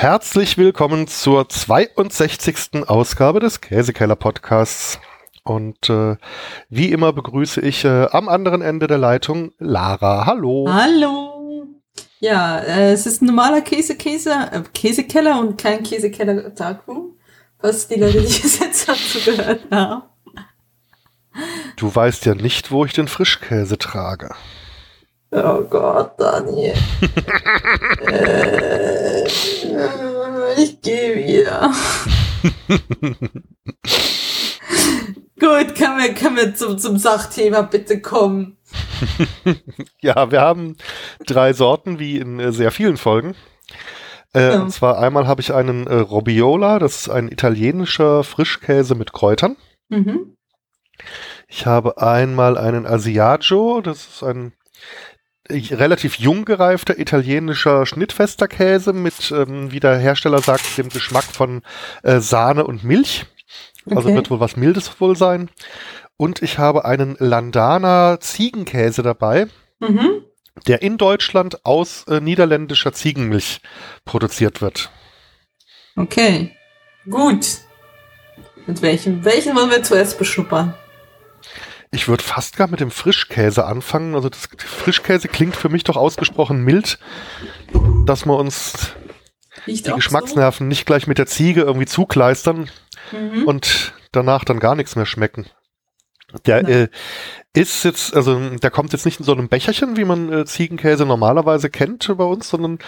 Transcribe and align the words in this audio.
Herzlich 0.00 0.56
willkommen 0.56 1.08
zur 1.08 1.48
62. 1.48 2.86
Ausgabe 2.86 3.40
des 3.40 3.60
Käsekeller 3.60 4.14
Podcasts. 4.14 5.00
Und 5.42 5.90
äh, 5.90 6.14
wie 6.68 6.92
immer 6.92 7.12
begrüße 7.12 7.60
ich 7.60 7.84
äh, 7.84 8.06
am 8.12 8.28
anderen 8.28 8.62
Ende 8.62 8.86
der 8.86 8.98
Leitung 8.98 9.50
Lara. 9.58 10.24
Hallo. 10.24 10.68
Hallo. 10.70 11.66
Ja, 12.20 12.60
äh, 12.60 12.92
es 12.92 13.06
ist 13.06 13.22
ein 13.22 13.26
normaler 13.26 13.60
Käse, 13.60 13.96
Käse, 13.96 14.30
äh, 14.52 14.62
Käsekeller 14.72 15.40
und 15.40 15.60
kein 15.60 15.82
Käsekeller 15.82 16.50
Darkroom, 16.50 17.18
was 17.58 17.88
die 17.88 17.98
Leute, 17.98 18.20
die 18.20 18.26
es 18.26 18.60
jetzt 18.60 18.88
dazu 18.88 19.18
gehört 19.24 19.68
haben. 19.72 20.04
Du 21.74 21.92
weißt 21.92 22.24
ja 22.24 22.36
nicht, 22.36 22.70
wo 22.70 22.84
ich 22.84 22.92
den 22.92 23.08
Frischkäse 23.08 23.78
trage. 23.78 24.30
Oh 25.30 25.62
Gott, 25.68 26.18
Daniel. 26.18 26.74
äh, 28.06 29.24
ich 30.56 30.80
gehe 30.80 31.16
wieder. 31.16 31.70
Gut, 35.38 35.74
können 35.76 35.98
wir, 35.98 36.14
können 36.14 36.36
wir 36.36 36.54
zum, 36.54 36.78
zum 36.78 36.96
Sachthema 36.96 37.62
bitte 37.62 38.00
kommen? 38.00 38.56
ja, 40.00 40.30
wir 40.30 40.40
haben 40.40 40.76
drei 41.26 41.52
Sorten, 41.52 41.98
wie 41.98 42.18
in 42.18 42.40
äh, 42.40 42.50
sehr 42.50 42.70
vielen 42.70 42.96
Folgen. 42.96 43.34
Äh, 44.34 44.52
ja. 44.52 44.62
Und 44.62 44.70
zwar 44.70 44.98
einmal 44.98 45.26
habe 45.26 45.42
ich 45.42 45.52
einen 45.52 45.86
äh, 45.86 45.94
Robiola, 45.94 46.78
das 46.78 47.02
ist 47.02 47.08
ein 47.10 47.28
italienischer 47.28 48.24
Frischkäse 48.24 48.94
mit 48.94 49.12
Kräutern. 49.12 49.56
Mhm. 49.88 50.36
Ich 51.48 51.66
habe 51.66 52.00
einmal 52.02 52.58
einen 52.58 52.86
Asiago, 52.86 53.80
das 53.80 54.06
ist 54.06 54.22
ein 54.22 54.52
relativ 55.50 56.16
jung 56.16 56.44
gereifter 56.44 56.98
italienischer 56.98 57.86
schnittfester 57.86 58.48
Käse 58.48 58.92
mit, 58.92 59.30
ähm, 59.30 59.72
wie 59.72 59.80
der 59.80 59.98
Hersteller 59.98 60.40
sagt, 60.40 60.78
dem 60.78 60.88
Geschmack 60.88 61.24
von 61.24 61.62
äh, 62.02 62.20
Sahne 62.20 62.66
und 62.66 62.84
Milch. 62.84 63.26
Also 63.86 64.08
okay. 64.08 64.16
wird 64.16 64.30
wohl 64.30 64.40
was 64.40 64.56
Mildes 64.56 65.00
wohl 65.00 65.16
sein. 65.16 65.50
Und 66.16 66.42
ich 66.42 66.58
habe 66.58 66.84
einen 66.84 67.16
Landana 67.18 68.18
Ziegenkäse 68.20 69.02
dabei, 69.02 69.46
mhm. 69.78 70.24
der 70.66 70.82
in 70.82 70.98
Deutschland 70.98 71.64
aus 71.64 72.04
äh, 72.08 72.20
niederländischer 72.20 72.92
Ziegenmilch 72.92 73.60
produziert 74.04 74.60
wird. 74.60 74.90
Okay, 75.96 76.54
gut. 77.08 77.58
Mit 78.66 78.82
welchem? 78.82 79.24
Welchen 79.24 79.56
wollen 79.56 79.70
wir 79.70 79.82
zuerst 79.82 80.18
beschnuppern? 80.18 80.74
Ich 81.90 82.08
würde 82.08 82.22
fast 82.22 82.56
gar 82.56 82.68
mit 82.68 82.80
dem 82.80 82.90
Frischkäse 82.90 83.64
anfangen. 83.64 84.14
Also 84.14 84.28
das 84.28 84.48
Frischkäse 84.58 85.28
klingt 85.28 85.56
für 85.56 85.68
mich 85.68 85.84
doch 85.84 85.96
ausgesprochen 85.96 86.62
mild, 86.62 86.98
dass 88.04 88.26
wir 88.26 88.36
uns 88.36 88.94
Riecht 89.66 89.86
die 89.86 89.92
Geschmacksnerven 89.92 90.66
so? 90.66 90.68
nicht 90.68 90.86
gleich 90.86 91.06
mit 91.06 91.18
der 91.18 91.26
Ziege 91.26 91.62
irgendwie 91.62 91.86
zukleistern 91.86 92.70
mhm. 93.12 93.44
und 93.44 93.94
danach 94.12 94.44
dann 94.44 94.60
gar 94.60 94.74
nichts 94.74 94.96
mehr 94.96 95.06
schmecken. 95.06 95.46
Der 96.44 96.68
äh, 96.68 96.88
ist 97.54 97.84
jetzt, 97.84 98.14
also 98.14 98.38
der 98.56 98.70
kommt 98.70 98.92
jetzt 98.92 99.06
nicht 99.06 99.18
in 99.18 99.24
so 99.24 99.32
einem 99.32 99.48
Becherchen, 99.48 99.96
wie 99.96 100.04
man 100.04 100.30
äh, 100.30 100.44
Ziegenkäse 100.44 101.06
normalerweise 101.06 101.70
kennt 101.70 102.06
bei 102.18 102.24
uns, 102.24 102.50
sondern 102.50 102.78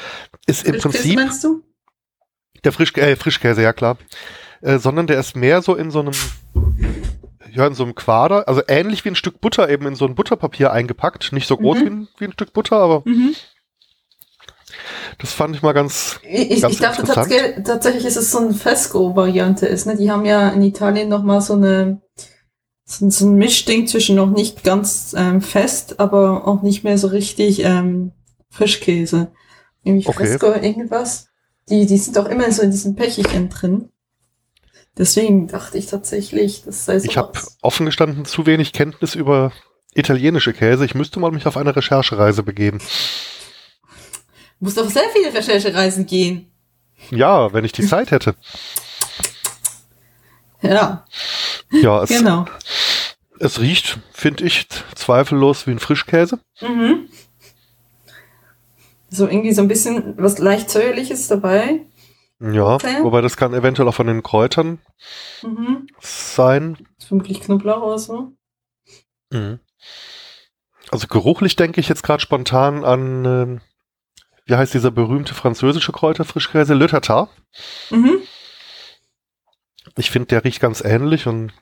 ist 0.47 0.67
im 0.67 0.79
Prinzip. 0.79 1.17
Meinst 1.17 1.45
du? 1.45 1.63
Der 2.65 2.73
Frisch, 2.73 2.95
äh, 2.97 3.17
Frischkäse, 3.17 3.63
ja 3.63 3.73
klar. 3.73 3.97
Äh, 4.61 4.79
sondern 4.79 5.07
der 5.07 5.19
ist 5.19 5.37
mehr 5.37 5.63
so 5.63 5.75
in 5.75 5.91
so 5.91 6.01
einem 6.01 6.13
ja, 7.53 7.67
in 7.67 7.75
so 7.75 7.85
einem 7.85 7.95
Quader, 7.95 8.49
also 8.49 8.63
ähnlich 8.69 9.05
wie 9.05 9.11
ein 9.11 9.17
Stück 9.17 9.41
Butter 9.41 9.69
eben 9.69 9.87
in 9.87 9.95
so 9.95 10.07
ein 10.07 10.15
Butterpapier 10.15 10.73
eingepackt. 10.73 11.33
Nicht 11.33 11.47
so 11.47 11.57
groß 11.57 11.79
mhm. 11.79 11.85
wie, 11.85 11.91
ein, 11.91 12.09
wie, 12.19 12.25
ein, 12.27 12.33
Stück 12.33 12.53
Butter, 12.53 12.77
aber 12.77 13.03
mhm. 13.05 13.35
das 15.19 15.33
fand 15.33 15.57
ich 15.57 15.63
mal 15.63 15.73
ganz. 15.73 16.21
Ich, 16.23 16.61
ganz 16.61 16.75
ich 16.75 16.81
dachte 16.81 17.05
tatsächlich, 17.05 17.65
tatsächlich 17.65 18.05
ist 18.05 18.17
es 18.17 18.31
so 18.31 18.39
eine 18.39 18.55
Fesco-Variante 18.55 19.67
ist, 19.67 19.87
ne? 19.87 19.97
Die 19.97 20.11
haben 20.11 20.25
ja 20.25 20.49
in 20.51 20.63
Italien 20.63 21.09
nochmal 21.09 21.41
so 21.41 21.55
eine 21.55 22.01
so, 22.85 23.27
ein 23.27 23.37
Mischding 23.37 23.87
zwischen 23.87 24.17
noch 24.17 24.31
nicht 24.31 24.65
ganz 24.65 25.15
ähm, 25.17 25.41
fest, 25.41 26.01
aber 26.01 26.47
auch 26.47 26.63
nicht 26.63 26.83
mehr 26.83 26.99
so 26.99 27.09
richtig 27.09 27.63
ähm, 27.63 28.13
Frischkäse. 28.51 29.31
Nämlich 29.85 30.09
okay. 30.09 30.27
Fresco 30.27 30.53
irgendwas. 30.53 31.29
Die, 31.69 31.87
die 31.87 31.97
sind 31.97 32.17
doch 32.17 32.27
immer 32.27 32.51
so 32.51 32.63
in 32.63 32.71
diesen 32.71 32.97
Pächelchen 32.97 33.49
drin. 33.49 33.91
Deswegen 35.01 35.49
dachte 35.49 35.79
ich 35.79 35.87
tatsächlich, 35.87 36.63
das 36.67 36.85
sei 36.85 36.99
so. 36.99 37.09
Ich 37.09 37.17
habe 37.17 37.33
offen 37.63 37.87
gestanden 37.87 38.27
zu 38.27 38.45
wenig 38.45 38.75
Kenntnis 38.75 39.15
über 39.15 39.51
italienische 39.95 40.53
Käse. 40.53 40.85
Ich 40.85 40.95
müsste 40.95 41.19
mal 41.21 41.31
mich 41.31 41.47
auf 41.47 41.57
eine 41.57 41.75
Recherchereise 41.75 42.43
begeben. 42.43 42.81
Du 44.59 44.67
musst 44.67 44.79
auf 44.79 44.91
sehr 44.91 45.09
viele 45.15 45.33
Recherchereisen 45.33 46.05
gehen. 46.05 46.53
Ja, 47.11 47.51
wenn 47.55 47.65
ich 47.65 47.73
die 47.73 47.87
Zeit 47.87 48.11
hätte. 48.11 48.35
Ja. 50.63 51.07
Ja, 51.71 52.03
es, 52.03 52.11
genau. 52.11 52.45
es 53.39 53.61
riecht, 53.61 53.99
finde 54.13 54.45
ich, 54.45 54.69
zweifellos 54.95 55.67
wie 55.67 55.71
ein 55.71 55.79
Frischkäse. 55.79 56.39
Mhm. 56.61 57.09
So 59.09 59.27
irgendwie 59.27 59.55
so 59.55 59.63
ein 59.63 59.69
bisschen 59.69 60.19
was 60.19 60.37
leicht 60.37 60.69
säuerliches 60.69 61.29
dabei. 61.29 61.87
Ja, 62.41 62.75
okay. 62.75 63.03
wobei 63.03 63.21
das 63.21 63.37
kann 63.37 63.53
eventuell 63.53 63.87
auch 63.89 63.95
von 63.95 64.07
den 64.07 64.23
Kräutern 64.23 64.79
mhm. 65.43 65.87
sein. 66.01 66.75
Das 66.75 67.05
ist 67.05 67.09
vermutlich 67.09 67.41
Knoblauch 67.43 67.83
oder 67.83 67.99
so. 67.99 68.33
Mhm. 69.31 69.61
Also 70.91 71.07
geruchlich 71.07 71.57
denke 71.57 71.81
ich 71.81 71.89
jetzt 71.89 72.03
gerade 72.03 72.23
spontan 72.23 72.85
an, 72.85 73.25
äh, 73.25 73.61
wie 74.47 74.57
heißt 74.57 74.73
dieser 74.73 74.91
berühmte 74.91 75.35
französische 75.35 75.93
Kräuterfrischkäse? 75.93 76.75
Le 76.75 76.89
Tartar. 76.89 77.29
Mhm. 77.91 78.23
Ich 79.97 80.11
finde, 80.11 80.29
der 80.29 80.45
riecht 80.45 80.61
ganz 80.61 80.83
ähnlich 80.83 81.27
und 81.27 81.53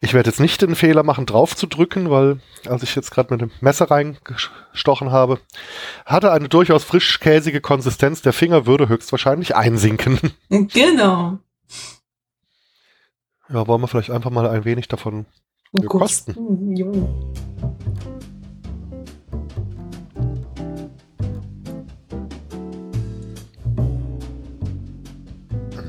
ich 0.00 0.14
werde 0.14 0.30
jetzt 0.30 0.40
nicht 0.40 0.62
den 0.62 0.74
Fehler 0.74 1.02
machen, 1.02 1.26
drauf 1.26 1.56
zu 1.56 1.66
drücken, 1.66 2.10
weil 2.10 2.40
als 2.66 2.82
ich 2.82 2.94
jetzt 2.94 3.10
gerade 3.10 3.32
mit 3.32 3.40
dem 3.40 3.50
Messer 3.60 3.90
reingestochen 3.90 5.10
habe, 5.10 5.40
hatte 6.06 6.32
eine 6.32 6.48
durchaus 6.48 6.84
frischkäsige 6.84 7.60
Konsistenz. 7.60 8.22
Der 8.22 8.32
Finger 8.32 8.66
würde 8.66 8.88
höchstwahrscheinlich 8.88 9.56
einsinken. 9.56 10.18
Genau. 10.48 11.38
Ja, 13.48 13.66
wollen 13.66 13.82
wir 13.82 13.88
vielleicht 13.88 14.10
einfach 14.10 14.30
mal 14.30 14.48
ein 14.48 14.64
wenig 14.64 14.88
davon 14.88 15.26
oh 15.72 15.82
kosten. 15.82 16.74
Ja. 16.76 16.86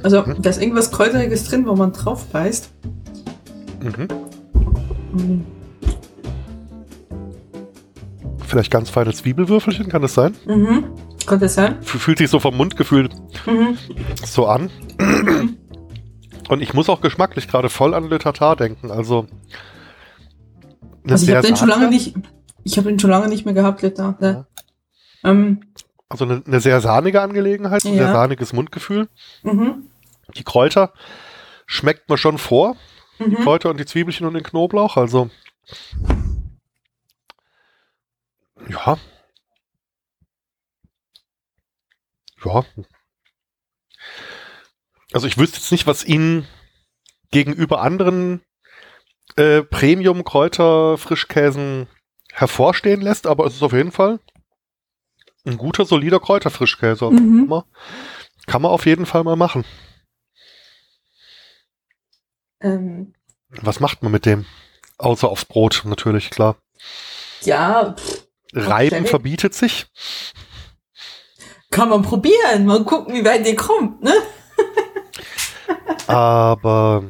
Also, 0.05 0.21
da 0.21 0.51
ist 0.51 0.61
irgendwas 0.61 0.91
Kräuteriges 0.91 1.45
drin, 1.45 1.65
wo 1.65 1.75
man 1.75 1.91
drauf 1.91 2.25
beißt. 2.25 2.69
Mhm. 3.81 4.07
mhm. 5.13 5.45
Vielleicht 8.45 8.69
ganz 8.69 8.91
feine 8.91 9.13
Zwiebelwürfelchen, 9.13 9.89
kann 9.89 10.03
das 10.03 10.13
sein? 10.13 10.35
Mhm. 10.45 10.91
Das 11.25 11.55
sein? 11.55 11.81
Fühlt 11.81 12.19
sich 12.19 12.29
so 12.29 12.39
vom 12.39 12.55
Mundgefühl 12.55 13.09
mhm. 13.47 13.79
so 14.23 14.45
an. 14.45 14.69
Und 16.49 16.61
ich 16.61 16.75
muss 16.75 16.87
auch 16.87 17.01
geschmacklich 17.01 17.47
gerade 17.47 17.69
voll 17.69 17.95
an 17.95 18.07
Le 18.07 18.19
Tartar 18.19 18.55
denken. 18.55 18.91
Also, 18.91 19.25
also 21.09 21.25
ich 21.25 21.35
habe 21.35 21.47
den 21.47 21.55
schon 21.55 21.69
lange 21.69 21.89
nicht. 21.89 22.13
Ich 22.63 22.77
habe 22.77 22.89
den 22.89 22.99
schon 22.99 23.09
lange 23.09 23.27
nicht 23.27 23.45
mehr 23.45 23.55
gehabt, 23.55 23.81
Le 23.81 23.91
Tartar. 23.91 24.45
Ja. 25.23 25.31
Ähm, 25.31 25.61
also 26.09 26.25
eine, 26.25 26.43
eine, 26.45 26.59
sehr 26.59 26.79
sahnige 26.79 27.21
Angelegenheit, 27.21 27.83
ein 27.85 27.95
ja. 27.95 28.03
sehr 28.03 28.11
sahniges 28.11 28.53
Mundgefühl. 28.53 29.07
Mhm. 29.41 29.87
Die 30.35 30.43
Kräuter 30.43 30.93
schmeckt 31.65 32.09
man 32.09 32.17
schon 32.17 32.37
vor. 32.37 32.75
Mhm. 33.19 33.29
Die 33.29 33.37
Kräuter 33.37 33.69
und 33.69 33.79
die 33.79 33.85
Zwiebelchen 33.85 34.27
und 34.27 34.33
den 34.33 34.43
Knoblauch. 34.43 34.97
Also 34.97 35.29
ja. 38.69 38.97
Ja. 42.43 42.65
Also 45.13 45.27
ich 45.27 45.37
wüsste 45.37 45.57
jetzt 45.57 45.71
nicht, 45.71 45.85
was 45.87 46.03
ihn 46.03 46.45
gegenüber 47.31 47.81
anderen 47.81 48.41
äh, 49.35 49.63
Premium-Kräuter-Frischkäsen 49.63 51.87
hervorstehen 52.31 53.01
lässt, 53.01 53.27
aber 53.27 53.45
es 53.45 53.55
ist 53.55 53.63
auf 53.63 53.73
jeden 53.73 53.91
Fall 53.91 54.19
ein 55.45 55.57
guter, 55.57 55.85
solider 55.85 56.19
Kräuterfrischkäse. 56.19 57.09
Mhm. 57.09 57.63
Kann 58.45 58.61
man 58.61 58.71
auf 58.71 58.85
jeden 58.85 59.05
Fall 59.05 59.23
mal 59.23 59.35
machen. 59.35 59.65
Ähm, 62.65 63.13
Was 63.61 63.79
macht 63.79 64.01
man 64.01 64.11
mit 64.11 64.25
dem? 64.25 64.45
Außer 64.97 65.29
aufs 65.29 65.45
Brot, 65.45 65.83
natürlich, 65.85 66.31
klar. 66.31 66.55
Ja. 67.43 67.93
Pff, 67.93 68.25
Reiben 68.53 69.05
verbietet 69.05 69.53
sich. 69.53 69.85
Kann 71.69 71.89
man 71.89 72.01
probieren, 72.01 72.65
mal 72.65 72.83
gucken, 72.83 73.13
wie 73.13 73.25
weit 73.25 73.45
ihr 73.45 73.55
kommt, 73.55 74.01
ne? 74.01 74.13
Aber 76.07 77.03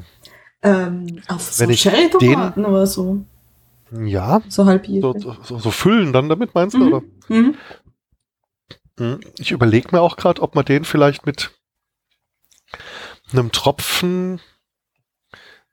ähm, 0.62 1.22
auf 1.28 1.60
wenn 1.60 1.70
so 1.70 1.76
Cherry 1.76 2.10
Tomaten 2.10 2.66
oder 2.66 2.88
so. 2.88 3.24
Ja. 3.92 4.42
So 4.50 4.66
halb 4.66 4.88
so, 4.88 5.14
so, 5.18 5.60
so, 5.60 5.72
füllen 5.72 6.12
dann 6.12 6.28
damit, 6.28 6.56
meinst 6.56 6.76
du, 6.76 6.80
mhm. 6.80 6.88
oder? 6.88 7.04
Mhm. 7.28 7.56
Hm, 8.98 9.20
ich 9.38 9.52
überlege 9.52 9.90
mir 9.92 10.02
auch 10.02 10.18
gerade, 10.18 10.42
ob 10.42 10.56
man 10.56 10.66
den 10.66 10.84
vielleicht 10.86 11.26
mit 11.26 11.52
einem 13.32 13.52
Tropfen 13.52 14.42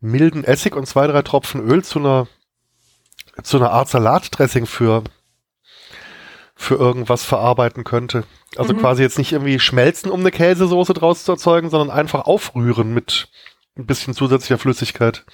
milden 0.03 0.45
Essig 0.45 0.77
und 0.77 0.87
zwei, 0.87 1.07
drei 1.07 1.23
Tropfen 1.23 1.67
Öl 1.67 1.83
zu 1.83 1.99
einer, 1.99 2.27
zu 3.43 3.57
einer 3.57 3.71
Art 3.71 3.89
Salatdressing 3.89 4.67
für, 4.67 5.05
für 6.55 6.75
irgendwas 6.75 7.25
verarbeiten 7.25 7.85
könnte. 7.85 8.25
Also 8.57 8.75
mhm. 8.75 8.79
quasi 8.79 9.03
jetzt 9.03 9.17
nicht 9.17 9.33
irgendwie 9.33 9.59
schmelzen, 9.59 10.11
um 10.11 10.21
eine 10.21 10.31
Käsesoße 10.31 10.93
draus 10.93 11.25
zu 11.25 11.33
erzeugen, 11.33 11.71
sondern 11.71 11.97
einfach 11.97 12.25
aufrühren 12.25 12.93
mit 12.93 13.29
ein 13.79 13.87
bisschen 13.87 14.13
zusätzlicher 14.15 14.59
Flüssigkeit. 14.59 15.25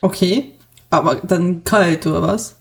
Okay, 0.00 0.54
aber 0.88 1.16
dann 1.16 1.62
kalt 1.64 2.06
oder 2.06 2.22
was? 2.22 2.56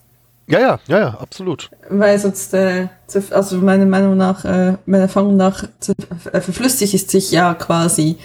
Ja, 0.48 0.60
ja, 0.60 0.80
ja, 0.88 1.00
ja, 1.00 1.10
absolut. 1.20 1.70
Weil 1.90 2.18
sonst, 2.18 2.56
äh, 2.56 2.88
also 3.30 3.58
meiner 3.58 3.86
Meinung 3.86 4.18
nach, 4.18 4.44
äh, 4.46 4.78
meiner 4.88 5.04
Erfahrung 5.04 5.38
nach, 5.38 5.64
äh, 5.64 6.42
verflüssigt 6.42 7.12
sich 7.12 7.32
ja 7.32 7.54
quasi 7.54 8.18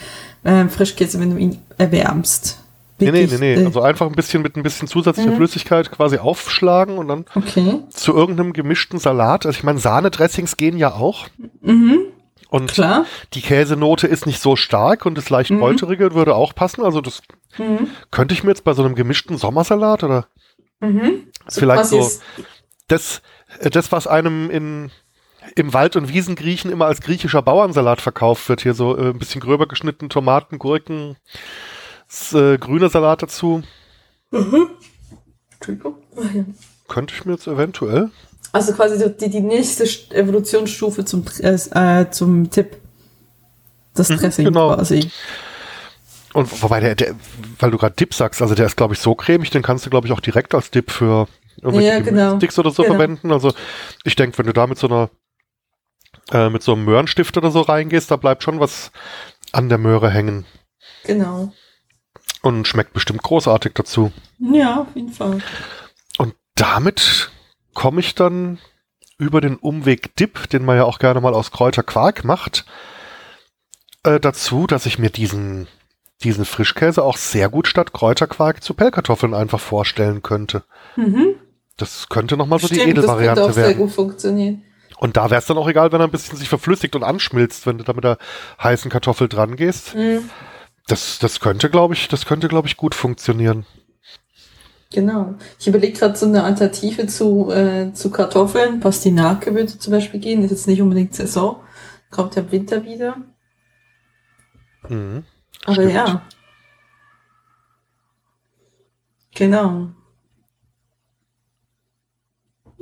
äh, 0.45 0.69
Frischkäse, 0.69 1.21
wenn 1.21 1.31
du 1.31 1.37
ihn 1.37 1.59
erwärmst. 1.79 2.61
Nee, 3.01 3.11
nee, 3.11 3.27
nee, 3.27 3.39
nee. 3.39 3.55
Äh, 3.55 3.65
also 3.65 3.83
einfach 3.83 4.07
ein 4.07 4.13
bisschen 4.13 4.43
mit 4.43 4.57
ein 4.57 4.63
bisschen 4.63 4.87
zusätzlicher 4.87 5.33
mhm. 5.33 5.37
Flüssigkeit 5.37 5.91
quasi 5.91 6.19
aufschlagen 6.19 6.97
und 6.97 7.09
dann 7.09 7.25
okay. 7.35 7.81
zu 7.91 8.15
irgendeinem 8.15 8.53
gemischten 8.53 8.99
Salat. 8.99 9.47
Also 9.47 9.59
ich 9.59 9.65
meine, 9.65 9.81
Sahnedressings 9.81 10.57
gehen 10.57 10.79
ja 10.79 10.93
auch. 10.93 11.27
Mhm. 11.61 11.99
Und 12.49 12.71
Klar. 12.71 13.05
die 13.33 13.41
Käsenote 13.41 14.07
ist 14.07 14.27
nicht 14.27 14.41
so 14.41 14.55
stark 14.55 15.07
und 15.07 15.19
das 15.19 15.29
leicht 15.29 15.51
mhm. 15.51 15.59
Polterige 15.59 16.15
würde 16.15 16.37
auch 16.37 16.55
passen. 16.55 16.85
Also 16.85 17.01
das 17.01 17.21
mhm. 17.59 17.89
könnte 18.13 18.33
ich 18.33 18.45
mir 18.45 18.51
jetzt 18.51 18.63
bei 18.63 18.75
so 18.75 18.85
einem 18.85 18.95
gemischten 18.95 19.39
Sommersalat 19.39 20.05
oder 20.05 20.27
Mhm. 20.85 21.29
Vielleicht 21.49 21.87
so 21.87 22.11
das, 22.89 23.23
äh, 23.61 23.71
das, 23.71 23.93
was 23.93 24.07
einem 24.07 24.51
in, 24.51 24.91
im 25.57 25.73
Wald- 25.73 25.97
und 25.97 26.09
Wiesengriechen 26.09 26.71
immer 26.71 26.87
als 26.87 27.01
griechischer 27.01 27.43
Bauernsalat 27.43 28.01
verkauft 28.01 28.49
wird. 28.49 28.63
Hier 28.63 28.75
so 28.75 28.97
äh, 28.97 29.11
ein 29.11 29.19
bisschen 29.19 29.41
gröber 29.41 29.67
geschnitten 29.67 30.09
Tomaten, 30.09 30.59
Gurken, 30.59 31.17
das, 32.09 32.33
äh, 32.33 32.59
grüner 32.59 32.89
Salat 32.89 33.23
dazu. 33.23 33.63
Mhm. 34.31 34.71
Könnte 36.89 37.15
ich 37.15 37.25
mir 37.25 37.33
jetzt 37.33 37.47
eventuell. 37.47 38.11
Also 38.53 38.73
quasi 38.73 39.13
die, 39.19 39.31
die 39.31 39.41
nächste 39.41 39.85
Evolutionsstufe 40.15 41.05
zum, 41.05 41.25
äh, 41.41 42.11
zum 42.11 42.51
Tipp. 42.51 42.77
Das 43.95 44.11
mhm, 44.11 44.19
Dressing 44.19 44.45
genau. 44.47 44.75
quasi. 44.75 45.11
Und 46.35 46.63
wobei 46.63 46.81
der, 46.81 46.95
der 46.97 47.15
weil 47.61 47.71
du 47.71 47.79
gerade 47.79 47.95
Dip 47.95 48.13
sagst, 48.13 48.43
also 48.43 48.55
der 48.55 48.67
ist 48.67 48.77
glaube 48.77 48.95
ich 48.95 49.01
so 49.01 49.15
cremig, 49.15 49.51
den 49.51 49.63
kannst 49.63 49.87
du 49.87 49.91
glaube 49.91 50.09
ich 50.09 50.13
auch 50.13 50.21
direkt 50.21 50.55
als 50.55 50.71
Dip 50.71 50.91
für 50.91 51.29
irgendwelche 51.63 51.89
ja, 51.89 52.01
genau. 52.01 52.37
Sticks 52.37 52.59
oder 52.59 52.71
so 52.71 52.83
genau. 52.83 52.97
verwenden. 52.97 53.33
Also 53.33 53.53
ich 54.03 54.17
denke, 54.17 54.39
wenn 54.39 54.47
du 54.47 54.53
da 54.53 54.67
mit 54.67 54.79
so 54.79 54.89
einer 54.89 55.11
äh, 56.33 56.49
mit 56.51 56.63
so 56.63 56.73
einem 56.73 56.85
Möhrenstift 56.85 57.37
oder 57.37 57.51
so 57.51 57.61
reingehst, 57.61 58.11
da 58.11 58.17
bleibt 58.17 58.43
schon 58.43 58.61
was 58.61 58.91
an 59.53 59.69
der 59.69 59.79
Möhre 59.79 60.11
hängen. 60.11 60.47
Genau. 61.05 61.53
Und 62.43 62.69
schmeckt 62.69 62.93
bestimmt 62.93 63.23
großartig 63.23 63.73
dazu. 63.75 64.13
Ja, 64.39 64.83
auf 64.83 64.95
jeden 64.95 65.13
Fall. 65.13 65.39
Und 66.19 66.35
damit 66.55 67.31
komme 67.73 68.01
ich 68.01 68.15
dann 68.15 68.59
über 69.19 69.41
den 69.41 69.57
Umweg 69.57 70.17
Dip, 70.17 70.49
den 70.51 70.65
man 70.65 70.77
ja 70.77 70.85
auch 70.85 70.99
gerne 70.99 71.21
mal 71.21 71.35
aus 71.35 71.51
Kräuterquark 71.51 72.25
macht, 72.25 72.65
äh, 74.03 74.21
dazu, 74.21 74.67
dass 74.67 74.87
ich 74.87 74.99
mir 74.99 75.11
diesen 75.11 75.69
diesen 76.23 76.45
Frischkäse 76.45 77.03
auch 77.03 77.17
sehr 77.17 77.49
gut 77.49 77.67
statt 77.67 77.93
Kräuterquark 77.93 78.63
zu 78.63 78.75
Pellkartoffeln 78.75 79.35
einfach 79.35 79.61
vorstellen 79.61 80.23
könnte. 80.23 80.65
Mhm. 80.97 81.35
Das 81.77 82.09
könnte 82.09 82.37
nochmal 82.37 82.61
so 82.61 82.69
die 82.69 82.81
Edelvariante 82.81 83.43
werden. 83.43 83.47
Das 83.47 83.55
könnte 83.55 83.61
auch 83.61 83.67
sehr 83.67 83.75
gut 83.75 83.93
funktionieren. 83.93 84.63
Und 85.05 85.19
da 85.19 85.29
wäre 85.29 85.39
es 85.39 85.45
dann 85.45 85.59
auch 85.59 85.69
egal, 85.69 85.93
wenn 85.93 86.01
er 86.01 86.07
ein 86.07 86.11
bisschen 86.11 86.39
sich 86.39 86.49
verflüssigt 86.49 86.97
und 86.97 87.03
anschmilzt, 87.03 87.67
wenn 87.67 87.77
du 87.77 87.85
da 87.85 87.93
mit 87.93 88.05
der 88.05 88.17
heißen 88.63 88.91
Kartoffel 88.91 89.29
dran 89.29 89.55
gehst. 89.55 89.95
Mhm. 89.95 90.31
Das, 90.87 91.19
das 91.19 91.41
könnte, 91.41 91.69
glaube 91.69 91.93
ich, 91.93 92.09
das 92.09 92.25
könnte, 92.25 92.49
glaube 92.49 92.69
ich, 92.69 92.79
gut 92.79 92.95
funktionieren. 92.95 93.67
Genau. 94.95 95.35
Ich 95.59 95.69
überlege 95.69 95.99
gerade 95.99 96.17
so 96.17 96.25
eine 96.25 96.43
Alternative 96.43 97.07
zu, 97.07 97.51
äh, 97.51 97.93
zu 97.93 98.11
Kartoffeln. 98.11 98.81
Pastinake 98.81 99.55
würde 99.55 99.79
zum 99.79 99.91
Beispiel 99.91 100.21
gehen. 100.21 100.43
Ist 100.43 100.53
jetzt 100.53 100.69
nicht 100.69 100.81
unbedingt 100.81 101.15
Saison. 101.15 101.61
Kommt 102.11 102.37
ja 102.37 102.41
im 102.41 102.51
Winter 102.51 102.83
wieder. 102.83 103.19
Mhm. 104.89 105.25
Aber 105.67 105.75
Stimmt. 105.75 105.93
ja. 105.93 106.23
Genau. 109.35 109.91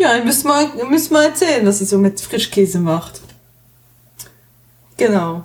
Ja, 0.02 0.16
ihr 0.16 0.24
müsst 0.24 0.44
mal, 0.44 0.68
ihr 0.76 0.86
müsst 0.86 1.12
mal 1.12 1.26
erzählen, 1.26 1.64
was 1.64 1.80
ihr 1.80 1.86
so 1.86 1.96
mit 1.96 2.20
Frischkäse 2.20 2.80
macht. 2.80 3.20
Genau. 4.96 5.44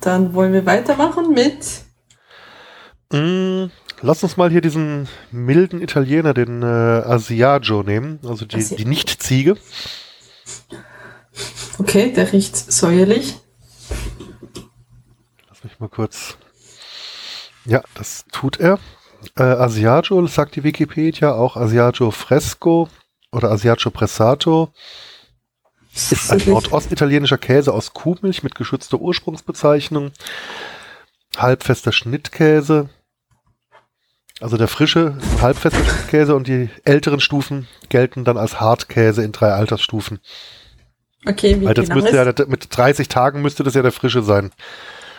Dann 0.00 0.32
wollen 0.32 0.54
wir 0.54 0.64
weitermachen 0.64 1.34
mit. 1.34 1.82
Mm, 3.12 3.66
lass 4.00 4.22
uns 4.22 4.38
mal 4.38 4.50
hier 4.50 4.62
diesen 4.62 5.06
milden 5.30 5.82
Italiener, 5.82 6.32
den 6.32 6.62
äh, 6.62 6.64
Asiago, 6.64 7.82
nehmen. 7.82 8.20
Also 8.26 8.46
die, 8.46 8.56
Asi 8.56 8.76
die 8.76 8.86
Nicht-Ziege. 8.86 9.58
Okay, 11.78 12.10
der 12.10 12.32
riecht 12.32 12.56
säuerlich. 12.56 13.36
Lass 15.50 15.62
mich 15.62 15.78
mal 15.78 15.90
kurz 15.90 16.38
ja, 17.66 17.82
das 17.94 18.24
tut 18.32 18.58
er. 18.58 18.78
Äh, 19.36 19.42
Asiago, 19.42 20.26
sagt 20.26 20.56
die 20.56 20.64
Wikipedia, 20.64 21.34
auch 21.34 21.56
Asiago 21.56 22.10
Fresco 22.10 22.88
oder 23.32 23.50
Asiago 23.50 23.90
Pressato. 23.90 24.72
Ist 25.92 26.30
ein 26.30 26.42
nordostitalienischer 26.46 27.38
Käse 27.38 27.72
aus 27.72 27.92
Kuhmilch 27.92 28.42
mit 28.42 28.54
geschützter 28.54 29.00
Ursprungsbezeichnung. 29.00 30.12
Halbfester 31.36 31.92
Schnittkäse. 31.92 32.88
Also 34.40 34.56
der 34.56 34.68
frische, 34.68 35.18
halbfeste 35.40 35.84
Schnittkäse 35.84 36.34
und 36.34 36.46
die 36.46 36.70
älteren 36.84 37.20
Stufen 37.20 37.68
gelten 37.88 38.24
dann 38.24 38.38
als 38.38 38.60
Hartkäse 38.60 39.22
in 39.22 39.32
drei 39.32 39.52
Altersstufen. 39.52 40.20
Okay, 41.26 41.60
wie 41.60 41.66
Weil 41.66 41.74
das 41.74 41.88
müsste 41.88 42.16
ja, 42.16 42.46
mit 42.46 42.68
30 42.70 43.08
Tagen 43.08 43.42
müsste 43.42 43.64
das 43.64 43.74
ja 43.74 43.82
der 43.82 43.92
frische 43.92 44.22
sein. 44.22 44.52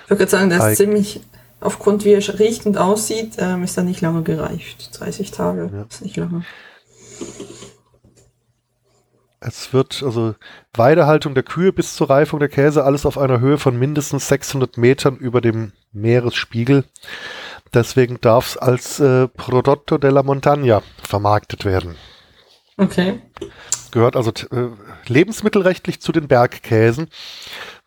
Ich 0.05 0.09
würde 0.11 0.27
sagen, 0.27 0.49
der 0.49 0.71
ist 0.71 0.77
ziemlich 0.77 1.21
aufgrund 1.59 2.03
wie 2.03 2.13
er 2.13 2.39
riecht 2.39 2.65
und 2.65 2.77
aussieht, 2.77 3.33
ähm, 3.37 3.63
ist 3.63 3.77
er 3.77 3.83
nicht 3.83 4.01
lange 4.01 4.23
gereift. 4.23 4.99
30 4.99 5.31
Tage 5.31 5.69
ja. 5.71 5.85
ist 5.87 6.01
nicht 6.01 6.17
lange. 6.17 6.43
Es 9.43 9.73
wird 9.73 10.03
also 10.03 10.35
Weidehaltung 10.73 11.33
der 11.33 11.41
Kühe 11.41 11.73
bis 11.73 11.95
zur 11.95 12.11
Reifung 12.11 12.39
der 12.39 12.47
Käse 12.47 12.83
alles 12.83 13.07
auf 13.07 13.17
einer 13.17 13.39
Höhe 13.39 13.57
von 13.57 13.77
mindestens 13.77 14.27
600 14.27 14.77
Metern 14.77 15.17
über 15.17 15.41
dem 15.41 15.71
Meeresspiegel. 15.91 16.85
Deswegen 17.73 18.21
darf 18.21 18.49
es 18.49 18.57
als 18.57 18.99
äh, 18.99 19.27
Prodotto 19.27 19.97
della 19.97 20.21
Montagna 20.21 20.83
vermarktet 21.01 21.65
werden. 21.65 21.95
Okay. 22.77 23.19
Gehört 23.89 24.15
also 24.15 24.31
äh, 24.51 24.69
lebensmittelrechtlich 25.07 26.01
zu 26.01 26.11
den 26.11 26.27
Bergkäsen, 26.27 27.09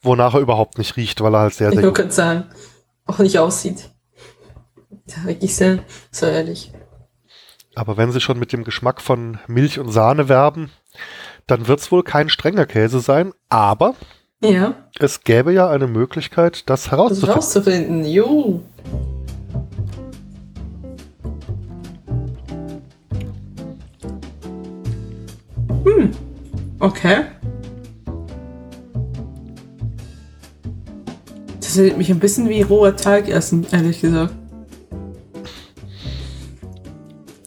wonach 0.03 0.35
er 0.35 0.41
überhaupt 0.41 0.79
nicht 0.79 0.97
riecht, 0.97 1.21
weil 1.21 1.35
er 1.35 1.41
halt 1.41 1.55
sehr, 1.55 1.71
sehr. 1.71 1.79
Ich 1.79 1.85
würde 1.85 2.11
sagen 2.11 2.51
auch 3.07 3.19
nicht 3.21 3.39
aussieht. 3.39 3.91
Ja, 5.07 5.25
wirklich 5.25 5.55
sehr 5.55 5.85
säuerlich. 6.11 6.73
Aber 7.77 7.97
wenn 7.97 8.11
sie 8.11 8.21
schon 8.21 8.39
mit 8.39 8.53
dem 8.53 8.65
Geschmack 8.65 9.01
von 9.01 9.39
Milch 9.47 9.79
und 9.79 9.93
Sahne 9.93 10.29
werben, 10.29 10.71
dann 11.47 11.69
wird 11.69 11.81
es 11.81 11.93
wohl 11.93 12.03
kein 12.03 12.29
strenger 12.29 12.67
Käse 12.67 13.01
sein, 13.01 13.33
aber 13.49 13.95
ja. 14.43 14.75
es 14.99 15.25
gäbe 15.25 15.53
ja 15.53 15.69
eine 15.69 15.87
Möglichkeit, 15.87 16.69
das 16.69 16.91
herauszufinden. 16.91 17.27
Das 17.27 17.55
herauszufinden, 17.55 18.05
jo. 18.05 18.63
Hm. 25.85 26.11
Okay. 26.79 27.25
Das 31.61 31.77
erinnert 31.77 31.99
mich 31.99 32.11
ein 32.11 32.21
bisschen 32.21 32.49
wie 32.49 32.63
roher 32.63 32.97
Teig 32.97 33.29
essen, 33.29 33.67
ehrlich 33.73 34.01
gesagt. 34.01 34.33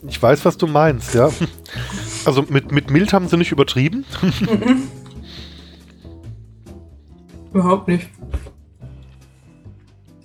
Ich 0.08 0.22
weiß, 0.22 0.46
was 0.46 0.58
du 0.58 0.68
meinst, 0.68 1.14
ja. 1.14 1.30
Also 2.26 2.44
mit, 2.50 2.72
mit 2.72 2.90
mild 2.90 3.14
haben 3.14 3.28
sie 3.28 3.38
nicht 3.38 3.52
übertrieben. 3.52 4.06
Überhaupt 7.54 7.88
nicht. 7.88 8.08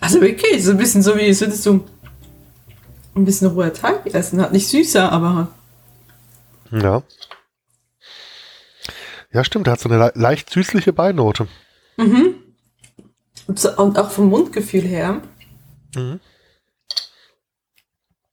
Also 0.01 0.19
okay, 0.19 0.59
so 0.59 0.73
ein 0.73 0.79
bisschen 0.79 1.03
so 1.03 1.17
wie, 1.17 1.27
als 1.27 1.41
würdest 1.41 1.65
du 1.65 1.85
ein 3.15 3.25
bisschen 3.25 3.49
roher 3.49 3.73
Teig 3.73 4.07
essen. 4.15 4.41
Hat 4.41 4.53
nicht 4.53 4.69
süßer, 4.69 5.11
aber. 5.11 5.49
Ja. 6.71 7.03
Ja, 9.33 9.45
stimmt, 9.45 9.67
der 9.67 9.75
hat 9.75 9.81
so 9.81 9.89
eine 9.89 9.99
le 9.99 10.13
leicht 10.15 10.51
süßliche 10.51 10.93
Beinote. 10.93 11.49
Mhm. 11.97 12.35
Und 13.47 13.79
auch 13.79 14.11
vom 14.11 14.29
Mundgefühl 14.29 14.83
her. 14.83 15.23
Mhm. 15.95 16.21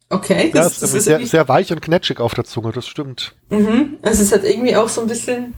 Okay, 0.09 0.49
das, 0.51 0.75
ja, 0.75 0.81
das 0.81 0.93
ist 0.93 1.05
sehr, 1.05 1.25
sehr, 1.25 1.47
weich 1.47 1.71
und 1.71 1.81
knetschig 1.81 2.19
auf 2.19 2.33
der 2.33 2.43
Zunge, 2.43 2.71
das 2.71 2.87
stimmt. 2.87 3.35
Mhm. 3.49 3.97
Also 4.01 4.23
es 4.23 4.31
hat 4.31 4.43
irgendwie 4.43 4.75
auch 4.75 4.89
so 4.89 5.01
ein 5.01 5.07
bisschen. 5.07 5.53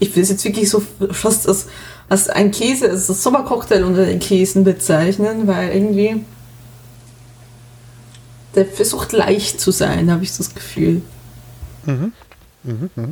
Ich 0.00 0.14
will 0.14 0.22
es 0.22 0.28
jetzt 0.28 0.44
wirklich 0.44 0.68
so 0.68 0.82
fast 1.10 1.48
als, 1.48 1.68
als 2.10 2.28
ein 2.28 2.50
Käse, 2.50 2.90
also 2.90 3.14
Sommercocktail 3.14 3.84
unter 3.84 4.04
den 4.04 4.20
Käsen 4.20 4.64
bezeichnen, 4.64 5.46
weil 5.46 5.70
irgendwie 5.70 6.22
der 8.54 8.66
versucht 8.66 9.12
leicht 9.12 9.60
zu 9.60 9.70
sein, 9.70 10.10
habe 10.10 10.22
ich 10.24 10.36
das 10.36 10.54
Gefühl. 10.54 11.00
Mhm. 11.86 12.12
Mhm, 12.64 12.90
mh. 12.94 13.08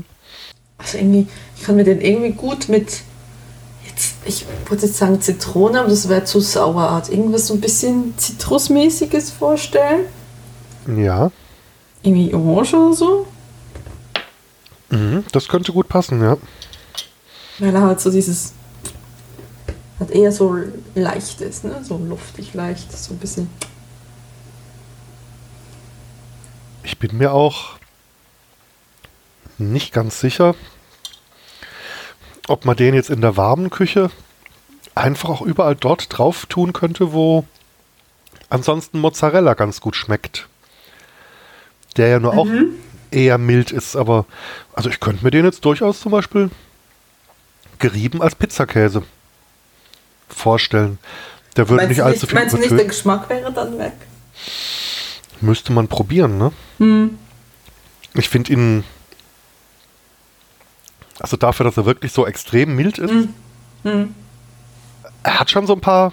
Also 0.79 0.99
irgendwie, 0.99 1.27
ich 1.57 1.63
kann 1.63 1.77
mir 1.77 1.85
den 1.85 2.01
irgendwie 2.01 2.33
gut 2.33 2.69
mit, 2.69 3.03
ich 4.25 4.47
würde 4.69 4.87
jetzt 4.87 4.99
sagen 4.99 5.21
Zitrone, 5.21 5.81
aber 5.81 5.89
das 5.89 6.09
wäre 6.09 6.25
zu 6.25 6.41
sauerart. 6.41 7.09
Irgendwas 7.09 7.47
so 7.47 7.55
ein 7.55 7.61
bisschen 7.61 8.17
Zitrusmäßiges 8.17 9.31
vorstellen. 9.31 10.07
Ja. 10.97 11.31
Irgendwie 12.03 12.35
Orange 12.35 12.75
oder 12.75 12.95
so. 12.95 13.27
Mhm, 14.91 15.25
das 15.33 15.49
könnte 15.49 15.73
gut 15.73 15.89
passen, 15.89 16.23
ja. 16.23 16.37
Weil 17.59 17.75
er 17.75 17.83
halt 17.83 18.01
so 18.01 18.11
dieses, 18.11 18.53
hat 19.99 20.11
eher 20.11 20.33
so 20.33 20.57
leicht 20.95 21.41
ist, 21.41 21.65
ne? 21.65 21.83
So 21.85 21.99
luftig 21.99 22.55
leicht, 22.55 22.97
so 22.97 23.13
ein 23.13 23.19
bisschen. 23.19 23.51
Ich 26.83 26.99
bin 26.99 27.19
mir 27.19 27.33
auch 27.33 27.77
nicht 29.59 29.93
ganz 29.93 30.19
sicher, 30.21 30.55
ob 32.49 32.65
man 32.65 32.77
den 32.77 32.95
jetzt 32.95 33.11
in 33.11 33.21
der 33.21 33.37
warmen 33.37 33.71
Küche 33.71 34.11
einfach 34.95 35.29
auch 35.29 35.43
überall 35.43 35.77
dort 35.77 36.17
drauf 36.17 36.47
tun 36.47 36.73
könnte, 36.73 37.13
wo 37.13 37.45
ansonsten 38.49 38.99
Mozzarella 38.99 39.55
ganz 39.55 39.81
gut 39.81 39.97
schmeckt. 39.97 40.49
Der 41.97 42.09
ja 42.09 42.21
nur 42.21 42.33
mhm. 42.33 42.39
auch 42.39 42.49
eher 43.11 43.39
mild 43.39 43.73
ist, 43.73 43.97
aber 43.97 44.27
also 44.73 44.89
ich 44.89 45.01
könnte 45.01 45.25
mir 45.25 45.31
den 45.31 45.45
jetzt 45.45 45.65
durchaus 45.65 46.01
zum 46.01 46.13
Beispiel 46.13 46.51
gerieben 47.79 48.23
als 48.23 48.35
Pizzakäse 48.35 49.03
vorstellen. 50.29 50.99
Der 51.57 51.69
würde 51.69 51.89
nicht 51.89 52.03
allzu 52.03 52.27
viel 52.27 52.39
Meinst 52.39 52.55
du 52.55 52.59
nicht, 52.59 52.71
der 52.71 52.85
Geschmack 52.85 53.29
wäre 53.29 53.53
dann 53.53 53.79
weg? 53.79 53.95
Müsste 55.41 55.73
man 55.73 55.89
probieren, 55.89 56.39
ne? 56.39 56.53
Hm. 56.79 57.19
Ich 58.15 58.29
finde 58.29 58.53
ihn 58.53 58.85
also 61.21 61.37
dafür, 61.37 61.65
dass 61.65 61.77
er 61.77 61.87
wirklich 61.87 62.13
so 62.13 62.27
extrem 62.27 62.75
mild 62.75 62.99
ist. 62.99 63.13
Mhm. 63.13 63.35
Mhm. 63.85 64.15
Er 65.23 65.41
hat 65.41 65.51
schon 65.51 65.67
so 65.67 65.75
ein 65.75 65.81
paar 65.81 66.13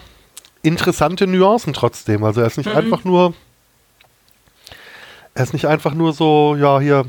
interessante 0.62 1.28
Nuancen 1.28 1.74
trotzdem. 1.74 2.24
Also 2.24 2.42
er 2.42 2.48
ist 2.48 2.58
nicht 2.58 2.70
mhm. 2.70 2.78
einfach 2.78 3.04
nur. 3.04 3.34
Er 5.34 5.44
ist 5.44 5.54
nicht 5.54 5.66
einfach 5.66 5.94
nur 5.94 6.14
so, 6.14 6.56
ja, 6.56 6.80
hier 6.80 7.06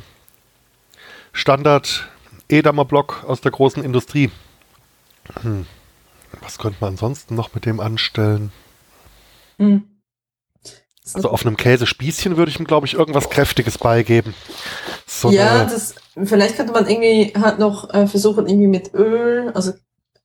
Standard 1.32 2.08
Edamer 2.48 2.84
Block 2.84 3.24
aus 3.26 3.40
der 3.40 3.52
großen 3.52 3.82
Industrie. 3.82 4.30
Hm. 5.42 5.66
Was 6.40 6.58
könnte 6.58 6.78
man 6.80 6.90
ansonsten 6.90 7.34
noch 7.34 7.54
mit 7.54 7.64
dem 7.64 7.80
anstellen? 7.80 8.52
Mhm. 9.56 9.84
Also 11.14 11.30
auf 11.30 11.46
einem 11.46 11.56
Käsespießchen 11.56 12.36
würde 12.36 12.50
ich 12.50 12.60
ihm, 12.60 12.66
glaube 12.66 12.86
ich, 12.86 12.94
irgendwas 12.94 13.30
Kräftiges 13.30 13.78
beigeben. 13.78 14.34
So 15.06 15.30
ja, 15.30 15.64
das, 15.64 15.94
vielleicht 16.24 16.56
könnte 16.56 16.72
man 16.72 16.88
irgendwie 16.88 17.32
halt 17.40 17.58
noch 17.58 17.92
äh, 17.92 18.06
versuchen, 18.06 18.46
irgendwie 18.46 18.68
mit 18.68 18.94
Öl, 18.94 19.50
also 19.54 19.72